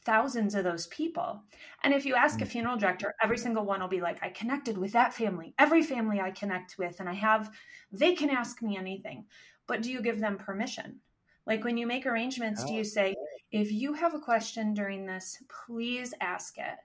[0.05, 1.43] thousands of those people.
[1.83, 2.45] And if you ask mm-hmm.
[2.45, 2.51] a mm.
[2.51, 6.21] funeral director, every single one will be like, I connected with that family, every family
[6.21, 7.51] I connect with, and I have,
[7.93, 9.27] they can ask me anything.
[9.67, 11.01] But do you give them permission?
[11.47, 12.69] Like when you make arrangements, oh.
[12.69, 13.17] do you say,
[13.51, 16.79] if you have a question during this, please ask it?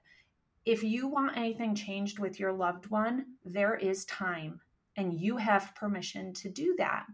[0.64, 4.60] If you want anything changed with your loved one, there is time
[4.96, 7.06] and you have permission to do that.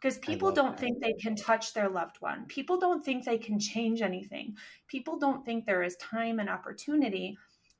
[0.00, 0.80] Because people don't that.
[0.80, 2.44] think they can touch their loved one.
[2.46, 4.56] People don't think they can change anything.
[4.88, 7.38] People don't think there is time and opportunity.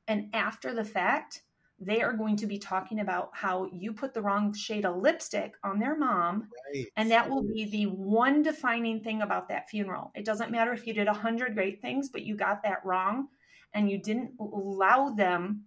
[0.09, 1.43] And after the fact,
[1.79, 5.55] they are going to be talking about how you put the wrong shade of lipstick
[5.65, 6.49] on their mom.
[6.73, 6.87] Right.
[6.97, 10.13] And that will be the one defining thing about that funeral.
[10.15, 13.29] It doesn't matter if you did a hundred great things, but you got that wrong
[13.75, 15.65] and you didn't allow them,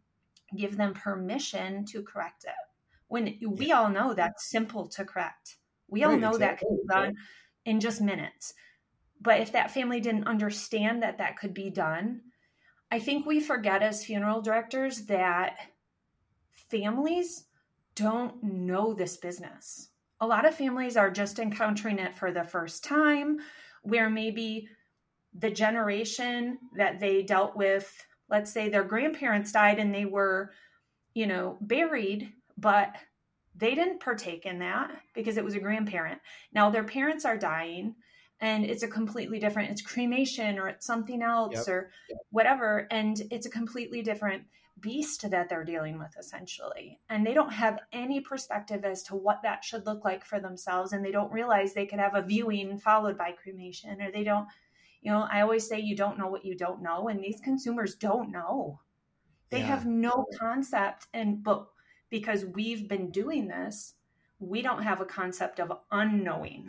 [0.55, 2.53] give them permission to correct it.
[3.07, 5.57] When we all know that's simple to correct.
[5.87, 6.47] We all right, know exactly.
[6.47, 7.15] that can be done
[7.65, 8.53] in just minutes.
[9.21, 12.21] But if that family didn't understand that that could be done,
[12.91, 15.57] I think we forget as funeral directors that
[16.51, 17.45] families
[17.95, 19.89] don't know this business.
[20.19, 23.39] A lot of families are just encountering it for the first time,
[23.83, 24.67] where maybe
[25.37, 30.51] the generation that they dealt with, let's say their grandparents died and they were,
[31.13, 32.95] you know, buried, but
[33.55, 36.19] they didn't partake in that because it was a grandparent.
[36.53, 37.95] Now their parents are dying
[38.41, 41.67] and it's a completely different it's cremation or it's something else yep.
[41.67, 42.17] or yep.
[42.31, 44.43] whatever and it's a completely different
[44.81, 49.41] beast that they're dealing with essentially and they don't have any perspective as to what
[49.41, 52.77] that should look like for themselves and they don't realize they could have a viewing
[52.77, 54.47] followed by cremation or they don't
[55.05, 57.95] you know i always say you don't know what you don't know and these consumers
[57.95, 58.79] don't know
[59.49, 59.65] they yeah.
[59.65, 61.67] have no concept and but
[62.09, 63.93] because we've been doing this
[64.39, 66.67] we don't have a concept of unknowing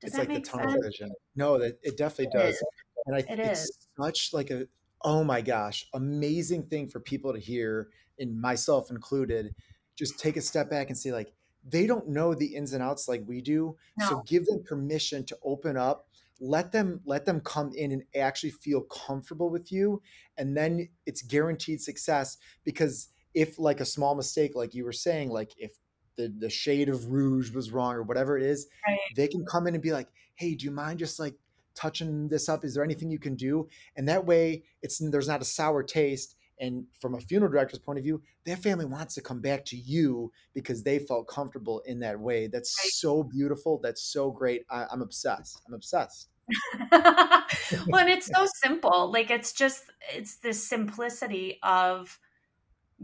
[0.00, 0.86] does it's like the tunnel sense?
[0.86, 2.64] vision no that it definitely it does is.
[3.06, 3.88] and i think it's is.
[3.96, 4.66] such like a
[5.02, 9.54] oh my gosh, amazing thing for people to hear, and myself included.
[9.96, 11.32] Just take a step back and say, like,
[11.68, 13.76] they don't know the ins and outs like we do.
[13.98, 14.08] No.
[14.08, 16.07] So give them permission to open up.
[16.40, 20.02] Let them let them come in and actually feel comfortable with you,
[20.36, 22.38] and then it's guaranteed success.
[22.64, 25.72] Because if like a small mistake, like you were saying, like if
[26.16, 28.98] the the shade of rouge was wrong or whatever it is, right.
[29.16, 31.34] they can come in and be like, "Hey, do you mind just like
[31.74, 32.64] touching this up?
[32.64, 33.68] Is there anything you can do?
[33.96, 36.36] And that way, it's there's not a sour taste.
[36.60, 39.76] And from a funeral director's point of view, their family wants to come back to
[39.76, 42.46] you because they felt comfortable in that way.
[42.46, 42.90] That's right.
[42.92, 43.80] so beautiful.
[43.82, 44.64] That's so great.
[44.70, 45.62] I, I'm obsessed.
[45.66, 46.28] I'm obsessed.
[46.92, 49.12] well, and it's so simple.
[49.12, 52.18] Like it's just it's this simplicity of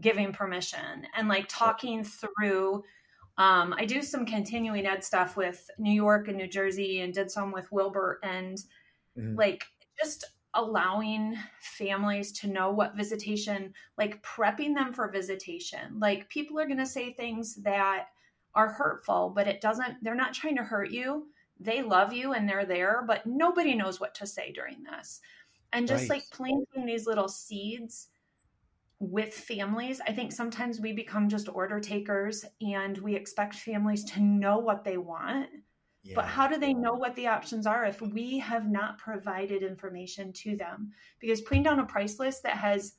[0.01, 2.83] giving permission and like talking through
[3.37, 7.31] um, I do some continuing ed stuff with New York and New Jersey and did
[7.31, 8.59] some with Wilbert and
[9.19, 9.35] mm-hmm.
[9.37, 9.65] like
[10.01, 15.99] just allowing families to know what visitation, like prepping them for visitation.
[15.99, 18.09] Like people are going to say things that
[18.55, 21.27] are hurtful, but it doesn't, they're not trying to hurt you.
[21.61, 25.21] They love you and they're there, but nobody knows what to say during this.
[25.73, 26.19] And just right.
[26.19, 28.09] like planting these little seeds
[29.01, 34.21] with families, I think sometimes we become just order takers and we expect families to
[34.21, 35.49] know what they want.
[36.05, 36.17] Yeah.
[36.17, 40.33] But how do they know what the options are if we have not provided information
[40.35, 40.93] to them?
[41.19, 42.95] Because putting down a price list that has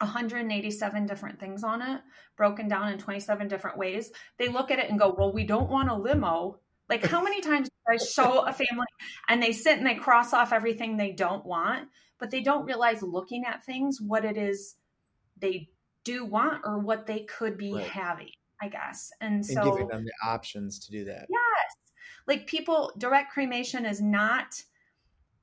[0.00, 2.00] 187 different things on it,
[2.36, 5.68] broken down in 27 different ways, they look at it and go, Well, we don't
[5.68, 6.60] want a limo.
[6.88, 8.86] Like, how many times do I show a family
[9.28, 11.88] and they sit and they cross off everything they don't want,
[12.18, 14.76] but they don't realize looking at things what it is
[15.38, 15.68] they
[16.04, 17.86] do want or what they could be right.
[17.86, 18.30] having,
[18.62, 19.12] I guess.
[19.20, 21.26] And so giving them the options to do that.
[21.28, 21.49] Yes.
[22.26, 24.62] Like people, direct cremation is not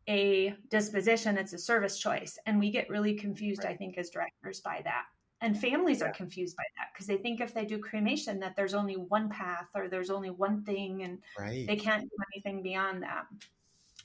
[0.10, 2.38] a disposition, it's a service choice.
[2.46, 3.74] And we get really confused, right.
[3.74, 5.06] I think, as directors by that.
[5.42, 6.08] And families yeah.
[6.08, 9.30] are confused by that because they think if they do cremation that there's only one
[9.30, 11.68] path or there's only one thing and right.
[11.68, 13.26] they can't do anything beyond that.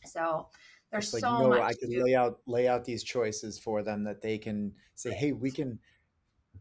[0.05, 0.49] So
[0.91, 1.61] there's like, so no, much.
[1.61, 5.33] I can lay out lay out these choices for them that they can say, hey,
[5.33, 5.79] we can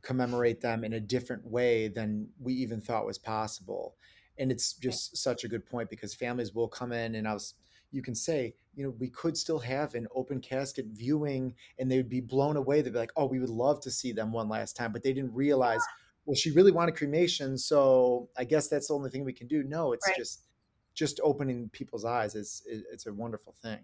[0.01, 3.95] commemorate them in a different way than we even thought was possible.
[4.37, 7.53] And it's just such a good point because families will come in and I was
[7.91, 11.97] you can say, you know, we could still have an open casket viewing and they
[11.97, 12.81] would be blown away.
[12.81, 15.13] They'd be like, oh, we would love to see them one last time, but they
[15.13, 15.81] didn't realize,
[16.25, 17.57] well, she really wanted cremation.
[17.57, 19.63] So I guess that's the only thing we can do.
[19.63, 20.15] No, it's right.
[20.15, 20.45] just,
[20.93, 23.79] just opening people's eyes is, it's a wonderful thing.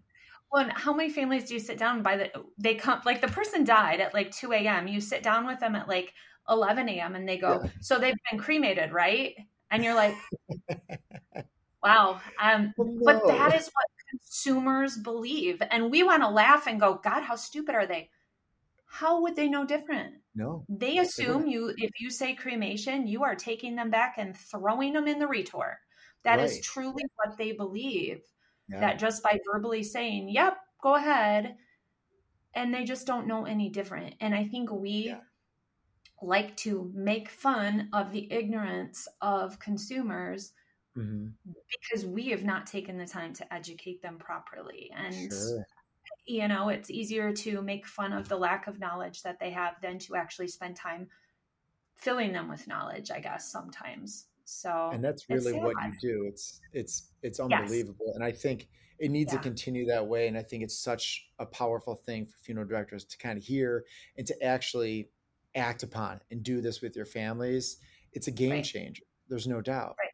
[0.52, 3.28] Well, and how many families do you sit down by the they come like the
[3.28, 4.88] person died at like 2 a.m.
[4.88, 6.14] You sit down with them at like
[6.48, 7.16] 11 a.m.
[7.16, 7.70] and they go, yeah.
[7.82, 9.36] so they've been cremated, right?
[9.72, 10.16] And you're like,
[11.84, 12.22] wow.
[12.42, 13.00] Um, no.
[13.04, 15.62] but that is what consumers believe.
[15.70, 18.10] And we want to laugh and go, God, how stupid are they?
[18.86, 20.16] How would they know different?
[20.34, 20.64] No.
[20.70, 24.94] They assume they you if you say cremation, you are taking them back and throwing
[24.94, 25.76] them in the retort.
[26.24, 26.46] That right.
[26.46, 28.22] is truly what they believe
[28.70, 28.80] yeah.
[28.80, 31.56] that just by verbally saying, yep, go ahead,
[32.54, 34.16] and they just don't know any different.
[34.20, 35.20] And I think we yeah.
[36.22, 40.54] Like to make fun of the ignorance of consumers
[40.98, 41.28] mm-hmm.
[41.80, 44.92] because we have not taken the time to educate them properly.
[44.96, 45.66] And sure.
[46.26, 49.76] you know, it's easier to make fun of the lack of knowledge that they have
[49.82, 51.08] than to actually spend time
[51.96, 54.26] filling them with knowledge, I guess sometimes.
[54.46, 56.26] So and that's really what you do.
[56.26, 58.16] It's it's it's unbelievable, yes.
[58.16, 59.40] and I think it needs yeah.
[59.40, 60.28] to continue that way.
[60.28, 63.84] And I think it's such a powerful thing for funeral directors to kind of hear
[64.18, 65.10] and to actually
[65.58, 67.78] act upon and do this with your families.
[68.14, 68.64] It's a game right.
[68.64, 69.04] changer.
[69.28, 69.96] There's no doubt.
[70.00, 70.12] Right.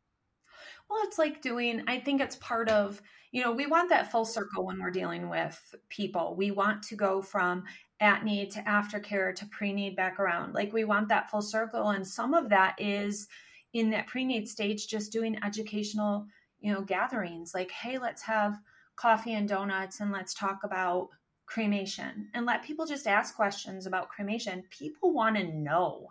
[0.89, 1.83] Well, it's like doing.
[1.87, 3.01] I think it's part of
[3.33, 6.35] you know, we want that full circle when we're dealing with people.
[6.37, 7.63] We want to go from
[7.99, 10.53] at need to aftercare to pre need back around.
[10.53, 11.89] Like we want that full circle.
[11.89, 13.27] And some of that is
[13.73, 16.27] in that pre need stage, just doing educational,
[16.59, 18.59] you know, gatherings like, hey, let's have
[18.95, 21.09] coffee and donuts and let's talk about
[21.45, 24.63] cremation and let people just ask questions about cremation.
[24.69, 26.09] People want to know.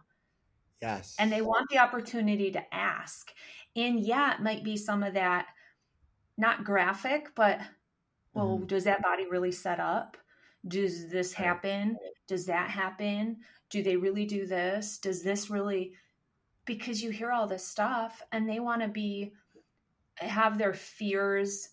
[0.81, 1.15] Yes.
[1.19, 3.33] And they want the opportunity to ask.
[3.77, 5.47] And yeah, it might be some of that
[6.37, 7.61] not graphic, but
[8.35, 8.67] well, mm-hmm.
[8.67, 10.17] does that body really set up?
[10.67, 11.97] Does this happen?
[12.29, 13.39] Does that happen?
[13.71, 14.99] Do they really do this?
[14.99, 15.93] Does this really
[16.65, 19.33] because you hear all this stuff and they want to be
[20.17, 21.71] have their fears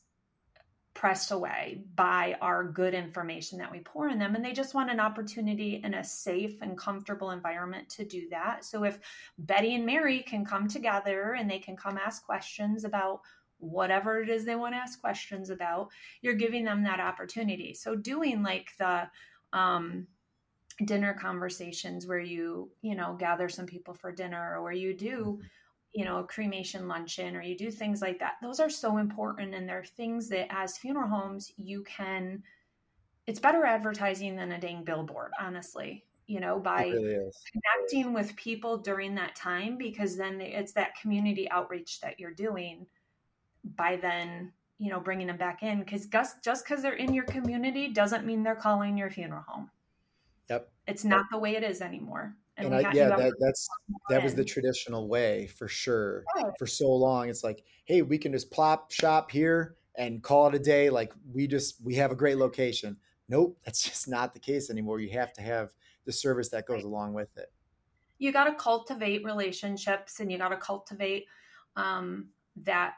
[0.99, 4.91] pressed away by our good information that we pour in them and they just want
[4.91, 8.99] an opportunity in a safe and comfortable environment to do that so if
[9.37, 13.21] betty and mary can come together and they can come ask questions about
[13.59, 15.87] whatever it is they want to ask questions about
[16.21, 19.07] you're giving them that opportunity so doing like the
[19.53, 20.05] um,
[20.83, 25.37] dinner conversations where you you know gather some people for dinner or where you do
[25.39, 25.47] mm-hmm.
[25.93, 29.55] You know a cremation luncheon or you do things like that those are so important
[29.55, 32.43] and they're things that as funeral homes you can
[33.27, 38.77] it's better advertising than a dang billboard honestly you know by really connecting with people
[38.77, 42.85] during that time because then it's that community outreach that you're doing
[43.75, 47.89] by then you know bringing them back in because just because they're in your community
[47.89, 49.69] doesn't mean they're calling your funeral home.
[50.49, 50.71] Yep.
[50.87, 53.67] It's not the way it is anymore and, and I, yeah that, that's
[54.09, 56.23] that was the traditional way for sure
[56.57, 57.29] for so long.
[57.29, 61.13] It's like hey we can just plop shop here and call it a day like
[61.33, 62.97] we just we have a great location.
[63.27, 64.99] Nope that's just not the case anymore.
[64.99, 65.71] You have to have
[66.05, 66.85] the service that goes right.
[66.85, 67.51] along with it.
[68.17, 71.25] You got to cultivate relationships and you got to cultivate
[71.77, 72.27] um,
[72.63, 72.95] that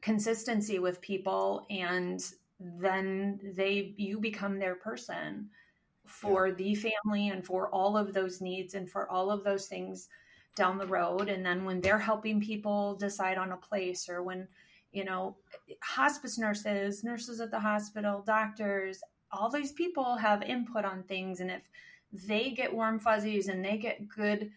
[0.00, 2.24] consistency with people and
[2.60, 5.48] then they you become their person
[6.06, 6.54] for yeah.
[6.54, 10.08] the family and for all of those needs and for all of those things
[10.54, 14.48] down the road and then when they're helping people decide on a place or when
[14.92, 15.36] you know
[15.82, 19.00] hospice nurses nurses at the hospital doctors
[19.32, 21.68] all these people have input on things and if
[22.26, 24.50] they get warm fuzzies and they get good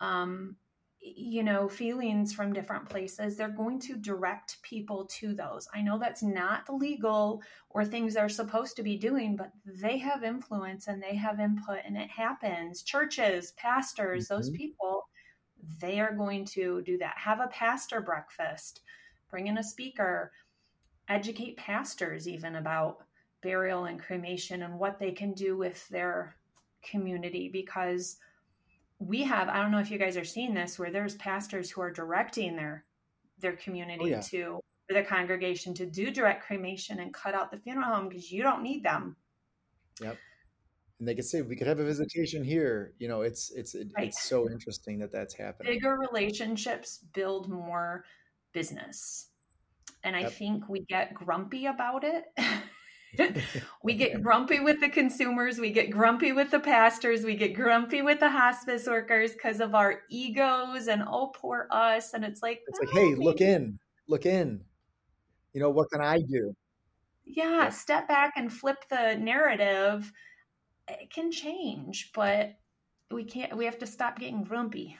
[0.00, 0.56] um,
[1.02, 5.66] you know, feelings from different places, they're going to direct people to those.
[5.74, 10.22] I know that's not legal or things they're supposed to be doing, but they have
[10.24, 12.82] influence and they have input and it happens.
[12.82, 14.34] Churches, pastors, mm-hmm.
[14.34, 15.08] those people,
[15.80, 17.14] they are going to do that.
[17.16, 18.80] Have a pastor breakfast,
[19.30, 20.32] bring in a speaker,
[21.08, 23.04] educate pastors even about
[23.42, 26.36] burial and cremation and what they can do with their
[26.82, 28.18] community because
[29.00, 31.80] we have i don't know if you guys are seeing this where there's pastors who
[31.80, 32.84] are directing their
[33.40, 34.20] their community oh, yeah.
[34.20, 38.42] to the congregation to do direct cremation and cut out the funeral home because you
[38.42, 39.16] don't need them.
[40.00, 40.16] Yep.
[40.98, 42.92] And they could say we could have a visitation here.
[42.98, 44.08] You know it's it's it, right.
[44.08, 45.72] it's so interesting that that's happening.
[45.72, 48.04] Bigger relationships build more
[48.52, 49.28] business.
[50.02, 52.24] And i think we get grumpy about it
[53.82, 58.02] we get grumpy with the consumers, we get grumpy with the pastors, we get grumpy
[58.02, 62.14] with the hospice workers because of our egos and oh poor us.
[62.14, 64.60] And it's like it's like, oh, hey, look in, look in.
[65.52, 66.54] You know, what can I do?
[67.24, 70.12] Yeah, yeah, step back and flip the narrative.
[70.88, 72.54] It can change, but
[73.10, 74.96] we can't we have to stop getting grumpy.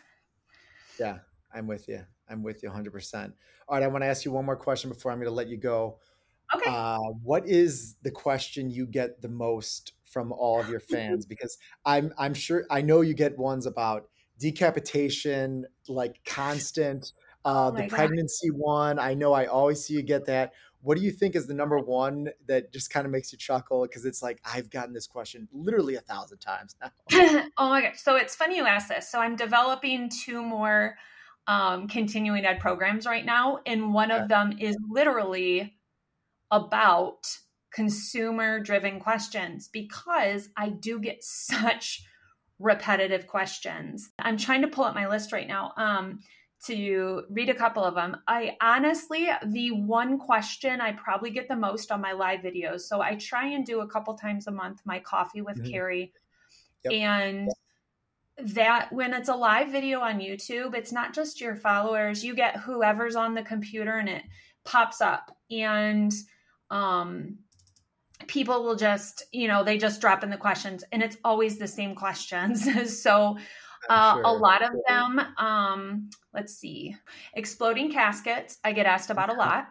[0.98, 1.18] Yeah,
[1.54, 2.04] I'm with you.
[2.28, 3.32] I'm with you 100%.
[3.68, 5.48] All right, I want to ask you one more question before I'm going to let
[5.48, 5.98] you go.
[6.54, 6.70] Okay.
[6.70, 11.26] Uh, what is the question you get the most from all of your fans?
[11.28, 17.12] because I'm I'm sure I know you get ones about decapitation, like constant.
[17.42, 18.58] Uh, oh the pregnancy God.
[18.58, 20.52] one, I know I always see you get that.
[20.82, 23.82] What do you think is the number one that just kind of makes you chuckle?
[23.82, 26.90] Because it's like I've gotten this question literally a thousand times now.
[27.58, 28.00] oh my gosh!
[28.00, 29.10] So it's funny you ask this.
[29.10, 30.96] So I'm developing two more
[31.46, 35.74] um, continuing ed programs right now, and one of them is literally
[36.50, 37.26] about
[37.72, 42.02] consumer driven questions because I do get such
[42.58, 44.10] repetitive questions.
[44.18, 46.20] I'm trying to pull up my list right now um,
[46.66, 48.16] to read a couple of them.
[48.26, 52.82] I honestly, the one question I probably get the most on my live videos.
[52.82, 55.70] So I try and do a couple times a month my coffee with mm-hmm.
[55.70, 56.12] Kari.
[56.84, 56.92] Yep.
[56.92, 57.50] And
[58.38, 62.56] that when it's a live video on YouTube, it's not just your followers, you get
[62.56, 64.22] whoever's on the computer and it
[64.64, 66.12] pops up and
[66.70, 67.38] um
[68.26, 71.66] people will just, you know, they just drop in the questions and it's always the
[71.66, 73.02] same questions.
[73.02, 73.36] so
[73.88, 74.22] uh, sure.
[74.24, 76.94] a lot of them um let's see.
[77.34, 79.68] Exploding caskets I get asked about a lot.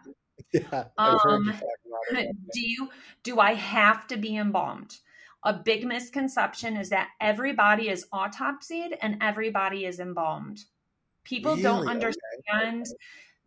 [0.53, 0.85] yeah.
[0.97, 1.53] Um,
[2.53, 2.89] do you
[3.23, 4.97] do I have to be embalmed?
[5.43, 10.59] A big misconception is that everybody is autopsied and everybody is embalmed.
[11.23, 11.63] People really?
[11.63, 12.81] don't understand.
[12.81, 12.95] Okay.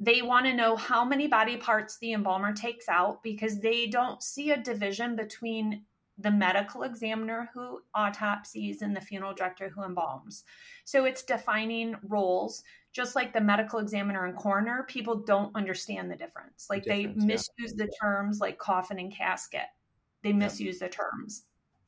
[0.02, 4.20] They want to know how many body parts the embalmer takes out because they don't
[4.20, 5.84] see a division between
[6.18, 10.42] the medical examiner who autopsies and the funeral director who embalms.
[10.84, 14.84] So it's defining roles, just like the medical examiner and coroner.
[14.88, 16.66] People don't understand the difference.
[16.68, 17.84] Like the difference, they misuse yeah.
[17.84, 19.66] the terms like coffin and casket.
[20.24, 21.44] They misuse the terms.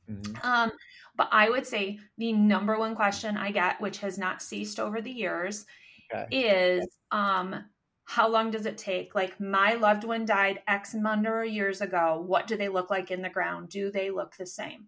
[0.09, 0.35] Mm-hmm.
[0.47, 0.71] Um,
[1.17, 5.01] but I would say the number one question I get, which has not ceased over
[5.01, 5.65] the years,
[6.13, 6.27] okay.
[6.31, 7.63] is um,
[8.05, 9.15] how long does it take?
[9.15, 12.23] Like my loved one died X number of years ago.
[12.25, 13.69] What do they look like in the ground?
[13.69, 14.85] Do they look the same?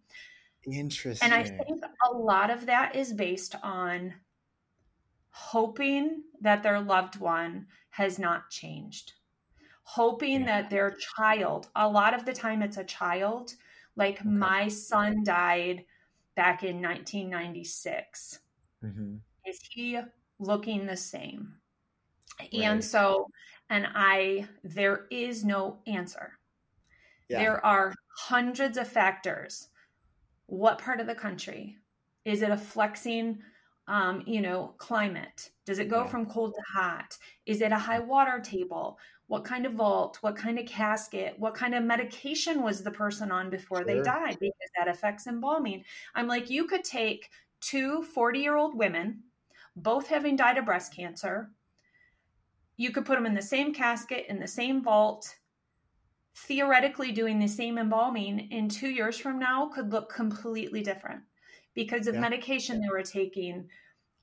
[0.72, 1.26] Interesting.
[1.26, 4.14] And I think a lot of that is based on
[5.30, 9.14] hoping that their loved one has not changed,
[9.84, 10.62] hoping yeah.
[10.62, 13.54] that their child, a lot of the time it's a child,
[13.96, 14.30] like okay.
[14.30, 15.86] my son died
[16.36, 18.40] back in 1996.
[18.84, 19.16] Mm-hmm.
[19.46, 20.00] Is he
[20.40, 21.54] looking the same?
[22.40, 22.54] Right.
[22.54, 23.28] And so,
[23.70, 26.34] and I, there is no answer.
[27.30, 27.40] Yeah.
[27.40, 29.70] There are hundreds of factors.
[30.46, 31.78] What part of the country?
[32.26, 33.40] Is it a flexing,
[33.88, 35.50] um, you know, climate?
[35.66, 36.08] Does it go yeah.
[36.08, 37.18] from cold to hot?
[37.46, 38.98] Is it a high water table?
[39.28, 43.32] what kind of vault, what kind of casket, what kind of medication was the person
[43.32, 43.86] on before sure.
[43.86, 45.84] they died, because that affects embalming.
[46.16, 47.30] I'm like, you could take
[47.60, 49.24] two 40 year old women,
[49.76, 51.52] both having died of breast cancer.
[52.78, 55.36] You could put them in the same casket, in the same vault,
[56.36, 61.22] theoretically doing the same embalming in two years from now could look completely different
[61.74, 62.22] because of yeah.
[62.22, 63.68] medication they were taking,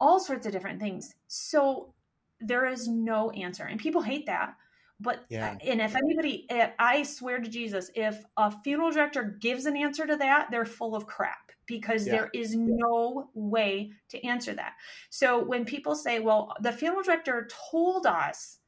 [0.00, 1.14] all sorts of different things.
[1.26, 1.92] So
[2.40, 3.64] there is no answer.
[3.64, 4.54] And people hate that.
[5.00, 5.56] But yeah.
[5.60, 10.06] and if anybody, eh, I swear to Jesus, if a funeral director gives an answer
[10.06, 12.12] to that, they're full of crap because yeah.
[12.12, 14.72] there is no way to answer that.
[15.10, 18.58] So when people say, "Well, the funeral director told us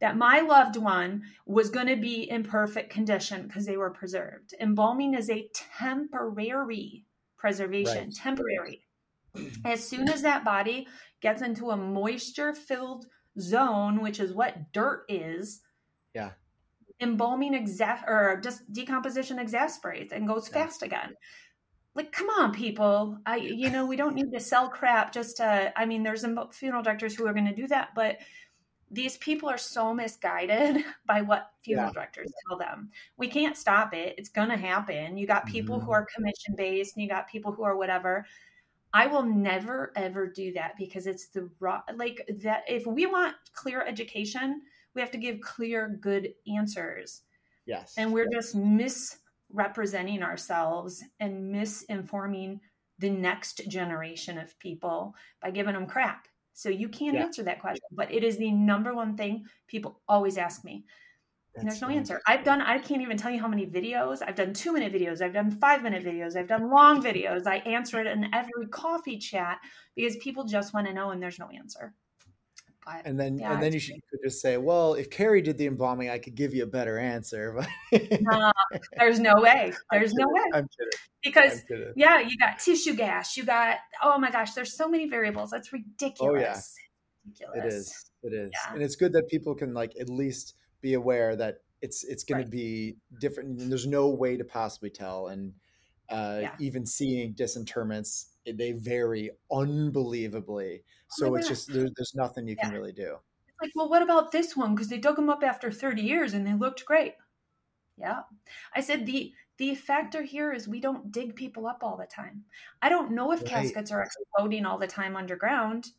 [0.00, 4.54] that my loved one was going to be in perfect condition because they were preserved,"
[4.60, 7.04] embalming is a temporary
[7.36, 8.14] preservation, right.
[8.14, 8.86] temporary.
[9.64, 10.86] As soon as that body
[11.20, 13.06] gets into a moisture-filled
[13.38, 15.60] zone, which is what dirt is.
[16.14, 16.30] Yeah.
[17.00, 20.64] Embalming exa- or just decomposition exasperates and goes yeah.
[20.64, 21.14] fast again.
[21.94, 23.18] Like, come on, people.
[23.24, 25.72] I, you know, we don't need to sell crap just to.
[25.76, 28.18] I mean, there's funeral directors who are going to do that, but
[28.90, 31.92] these people are so misguided by what funeral yeah.
[31.92, 32.90] directors tell them.
[33.16, 34.14] We can't stop it.
[34.18, 35.16] It's going to happen.
[35.16, 35.86] You got people mm-hmm.
[35.86, 38.26] who are commission based and you got people who are whatever.
[38.92, 43.34] I will never ever do that because it's the raw like that if we want
[43.52, 44.62] clear education,
[44.94, 47.22] we have to give clear good answers.
[47.66, 47.94] Yes.
[47.96, 48.54] And we're just
[49.54, 52.60] misrepresenting ourselves and misinforming
[52.98, 56.26] the next generation of people by giving them crap.
[56.52, 57.24] So you can't yeah.
[57.24, 60.84] answer that question, but it is the number one thing people always ask me.
[61.56, 62.20] And there's no answer.
[62.26, 64.22] I've done, I can't even tell you how many videos.
[64.26, 65.22] I've done two minute videos.
[65.22, 66.36] I've done five minute videos.
[66.36, 67.46] I've done long videos.
[67.46, 69.58] I answer it in every coffee chat
[69.94, 71.94] because people just want to know and there's no answer.
[72.84, 75.56] But, and then, yeah, and then you should, could just say, well, if Kari did
[75.56, 77.58] the embalming, I could give you a better answer.
[77.92, 78.52] uh,
[78.98, 79.72] there's no way.
[79.90, 80.42] There's no way.
[80.52, 80.98] I'm kidding.
[81.22, 81.92] Because kidding.
[81.96, 83.36] yeah, you got tissue gas.
[83.36, 85.50] You got, oh my gosh, there's so many variables.
[85.50, 86.20] That's ridiculous.
[86.20, 86.60] Oh yeah.
[87.24, 87.56] Ridiculous.
[87.64, 88.10] It is.
[88.22, 88.50] It is.
[88.52, 88.74] Yeah.
[88.74, 92.38] And it's good that people can like at least be aware that it's it's going
[92.38, 92.44] right.
[92.44, 93.60] to be different.
[93.60, 95.52] And There's no way to possibly tell, and
[96.08, 96.54] uh, yeah.
[96.58, 100.82] even seeing disinterments, they vary unbelievably.
[100.84, 102.64] Oh so it's just there, there's nothing you yeah.
[102.64, 103.16] can really do.
[103.46, 104.74] It's like, well, what about this one?
[104.74, 107.14] Because they dug them up after 30 years and they looked great.
[107.96, 108.22] Yeah,
[108.74, 112.44] I said the the factor here is we don't dig people up all the time.
[112.82, 113.50] I don't know if right.
[113.50, 115.90] caskets are exploding all the time underground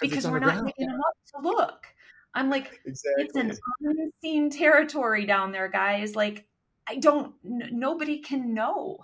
[0.00, 1.86] because we're not digging them up to look.
[2.34, 3.24] I'm like, exactly.
[3.24, 6.16] it's an unseen territory down there, guys.
[6.16, 6.46] Like,
[6.88, 8.98] I don't, n- nobody can know.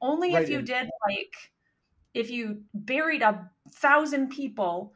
[0.00, 1.34] Only right if you did, like,
[2.16, 4.94] if you buried a thousand people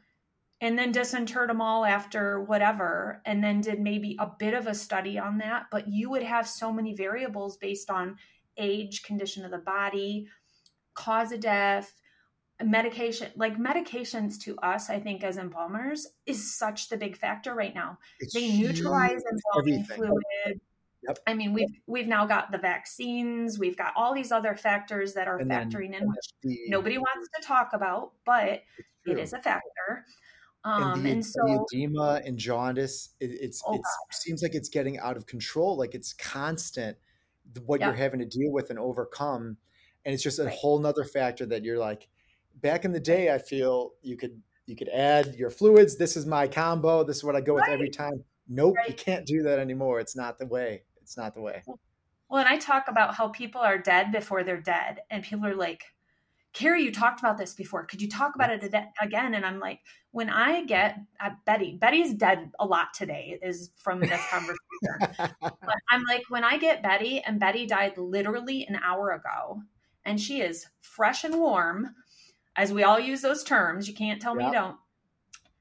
[0.59, 4.75] and then disinterred them all after whatever, and then did maybe a bit of a
[4.75, 8.17] study on that, but you would have so many variables based on
[8.57, 10.27] age, condition of the body,
[10.93, 11.93] cause of death,
[12.63, 17.73] medication like medications to us i think as embalmers is such the big factor right
[17.73, 19.97] now It's they neutralize embalming Everything.
[19.97, 20.61] fluid
[21.07, 21.17] Yep.
[21.27, 25.27] i mean we've we've now got the vaccines we've got all these other factors that
[25.27, 28.61] are And then- factoring in which The- nobody wants to talk about but
[29.05, 30.05] it is a factor.
[30.63, 33.81] And um the, and, the edema and jaundice it, it's Oh, it
[34.11, 36.97] seems like it's getting out of control like it's constant
[37.65, 39.57] what you're having to deal with and overcome
[40.05, 40.53] and it's just a Right.
[40.53, 42.07] whole nother factor that you're like
[42.61, 46.27] back in the day i feel you could you could add your fluids this is
[46.27, 48.23] my combo this is what i go with every time.
[48.47, 51.61] Nope you can't do that anymore it's not the way it's not the way
[52.29, 55.53] Well, and I talk about how people are dead before they're dead, and people are
[55.53, 55.83] like,
[56.53, 57.85] "Kari, you talked about this before.
[57.85, 58.63] Could you talk about it
[59.01, 59.81] again?" And I'm like,
[60.11, 65.25] when I get at Betty, Betty's dead a lot today, is from this conversation.
[65.41, 69.63] but I'm like, when I get Betty, and Betty died literally an hour ago,
[70.05, 71.93] and she is fresh and warm,
[72.55, 73.89] as we all use those terms.
[73.89, 74.77] You can't tell me you don't.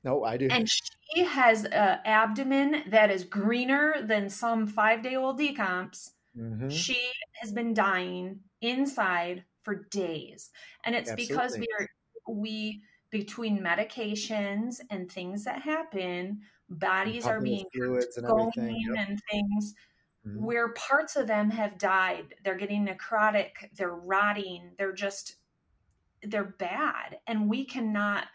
[0.05, 5.17] No i do And she has an abdomen that is greener than some five day
[5.17, 6.13] old decomps.
[6.37, 6.71] Mhm.
[6.71, 10.51] She has been dying inside for days.
[10.85, 11.87] And it's because we are
[12.29, 19.09] we between medications and things that happen, bodies are being fluids and going everything yep.
[19.09, 19.75] and things
[20.25, 20.37] Mhm.
[20.37, 22.35] where parts of them have died.
[22.45, 25.37] They're getting necrotic, they're rotting, they're just
[26.23, 27.19] they're bad.
[27.27, 28.29] And we cannot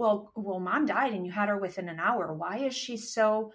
[0.00, 2.32] well, well, mom died and you had her within an hour.
[2.32, 3.52] Why is she so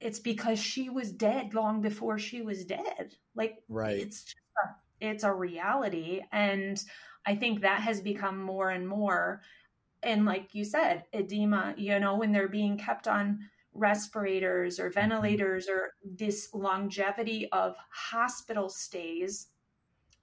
[0.00, 3.14] it's because she was dead long before she was dead.
[3.36, 3.98] Like right.
[3.98, 6.22] it's just a, it's a reality.
[6.32, 6.82] And
[7.26, 9.42] i think that has become more and more.
[10.02, 13.38] And like you said edema you know when they're being kept on
[13.74, 15.00] respirators or mm-hmm.
[15.00, 19.48] ventilators or this longevity of hospital stays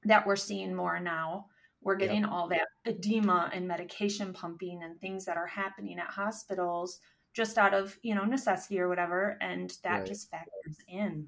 [0.05, 1.45] that we're seeing more now
[1.82, 2.09] we're Yep.
[2.09, 6.99] getting all that edema and medication pumping and things that are happening at hospitals
[7.34, 10.07] just out of you know necessity or whatever and that Right.
[10.07, 11.27] just factors in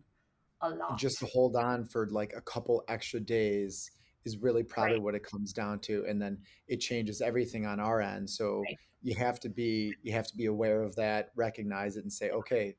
[0.62, 3.92] a lot just to hold on for like a couple extra days
[4.26, 5.04] is really probably Right.
[5.04, 6.38] what it comes down to and then
[6.68, 8.78] it changes everything on our end so Right.
[9.04, 12.30] you have to be you have to be aware of that recognize it and say
[12.32, 12.76] okay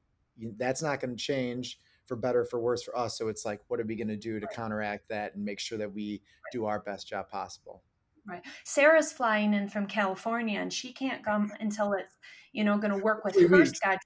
[0.56, 1.78] that's not going to change
[2.12, 4.38] for better for worse for us so it's like what are we going to do
[4.38, 6.20] to counteract that and make sure that we
[6.52, 7.82] do our best job possible
[8.24, 8.42] Right.
[8.62, 12.16] Sarah's flying in from California and she can't come until it's,
[12.52, 13.98] you know, going to work with her schedule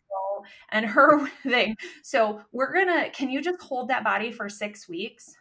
[0.70, 1.76] and her thing.
[2.02, 5.34] So we're going to, can you just hold that body for six weeks?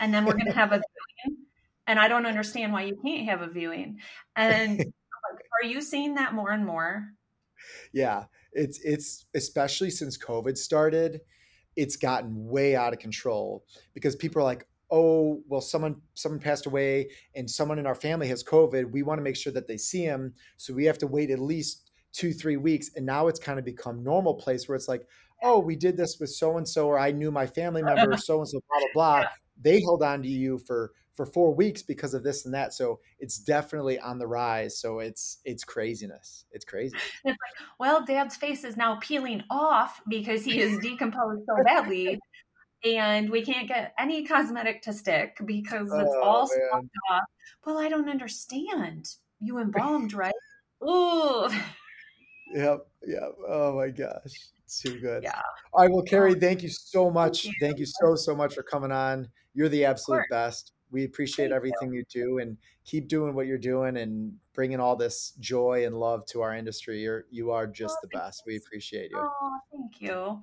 [0.00, 0.80] And then we're going to have a
[1.26, 1.36] viewing.
[1.86, 3.98] And I don't understand why you can't have a viewing.
[4.34, 4.80] And
[5.62, 7.04] are you seeing that more and more?
[7.92, 11.20] yeah it's it's especially since covid started
[11.76, 13.64] it's gotten way out of control
[13.94, 18.28] because people are like oh well someone someone passed away and someone in our family
[18.28, 18.90] has covid.
[18.90, 21.38] We want to make sure that they see him so we have to wait at
[21.38, 25.06] least two three weeks and now it's kind of become normal place where it's like
[25.42, 28.38] oh we did this with so and so or i knew my family member so
[28.38, 29.28] and so blah blah blah.
[29.60, 32.98] They held on to you for for four weeks because of this and that so
[33.18, 36.96] it's definitely on the rise so it's it's craziness it's crazy
[37.78, 42.18] Well, dad's face is now peeling off because he is decomposed so badly.
[42.84, 47.22] And we can't get any cosmetic to stick because oh, it's Oh, all stuffed off.
[47.64, 49.08] Well, I don't understand.
[49.40, 50.32] You embalmed, right?
[50.86, 51.48] Ooh.
[52.54, 52.86] Yep.
[53.06, 53.36] Yep.
[53.48, 54.34] Oh my gosh.
[54.64, 55.22] It's too good.
[55.22, 55.40] Yeah.
[55.72, 55.90] All right.
[55.90, 57.44] Well, Kari, thank you so much.
[57.44, 57.52] you.
[57.60, 59.28] Thank you so, so much for coming on.
[59.54, 60.72] You're the absolute best.
[60.94, 64.94] We appreciate Thank everything you do and keep doing what you're doing and bringing all
[64.94, 67.00] this joy and love to our industry.
[67.00, 68.44] You're, you are oh, just Oh, the best.
[68.46, 69.18] We appreciate you.
[69.18, 70.40] Oh, thank you.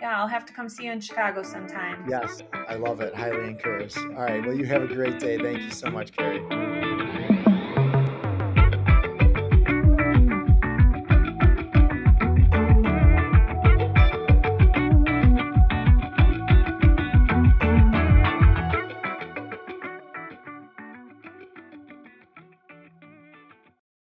[0.00, 2.06] Yeah, I'll have to come see you in Chicago sometime.
[2.08, 2.42] Yes.
[2.52, 3.12] I love it.
[3.12, 3.98] Highly encouraged.
[3.98, 4.46] All right.
[4.46, 5.36] Well, you have a great day.
[5.36, 6.87] Thank you so much, Kari.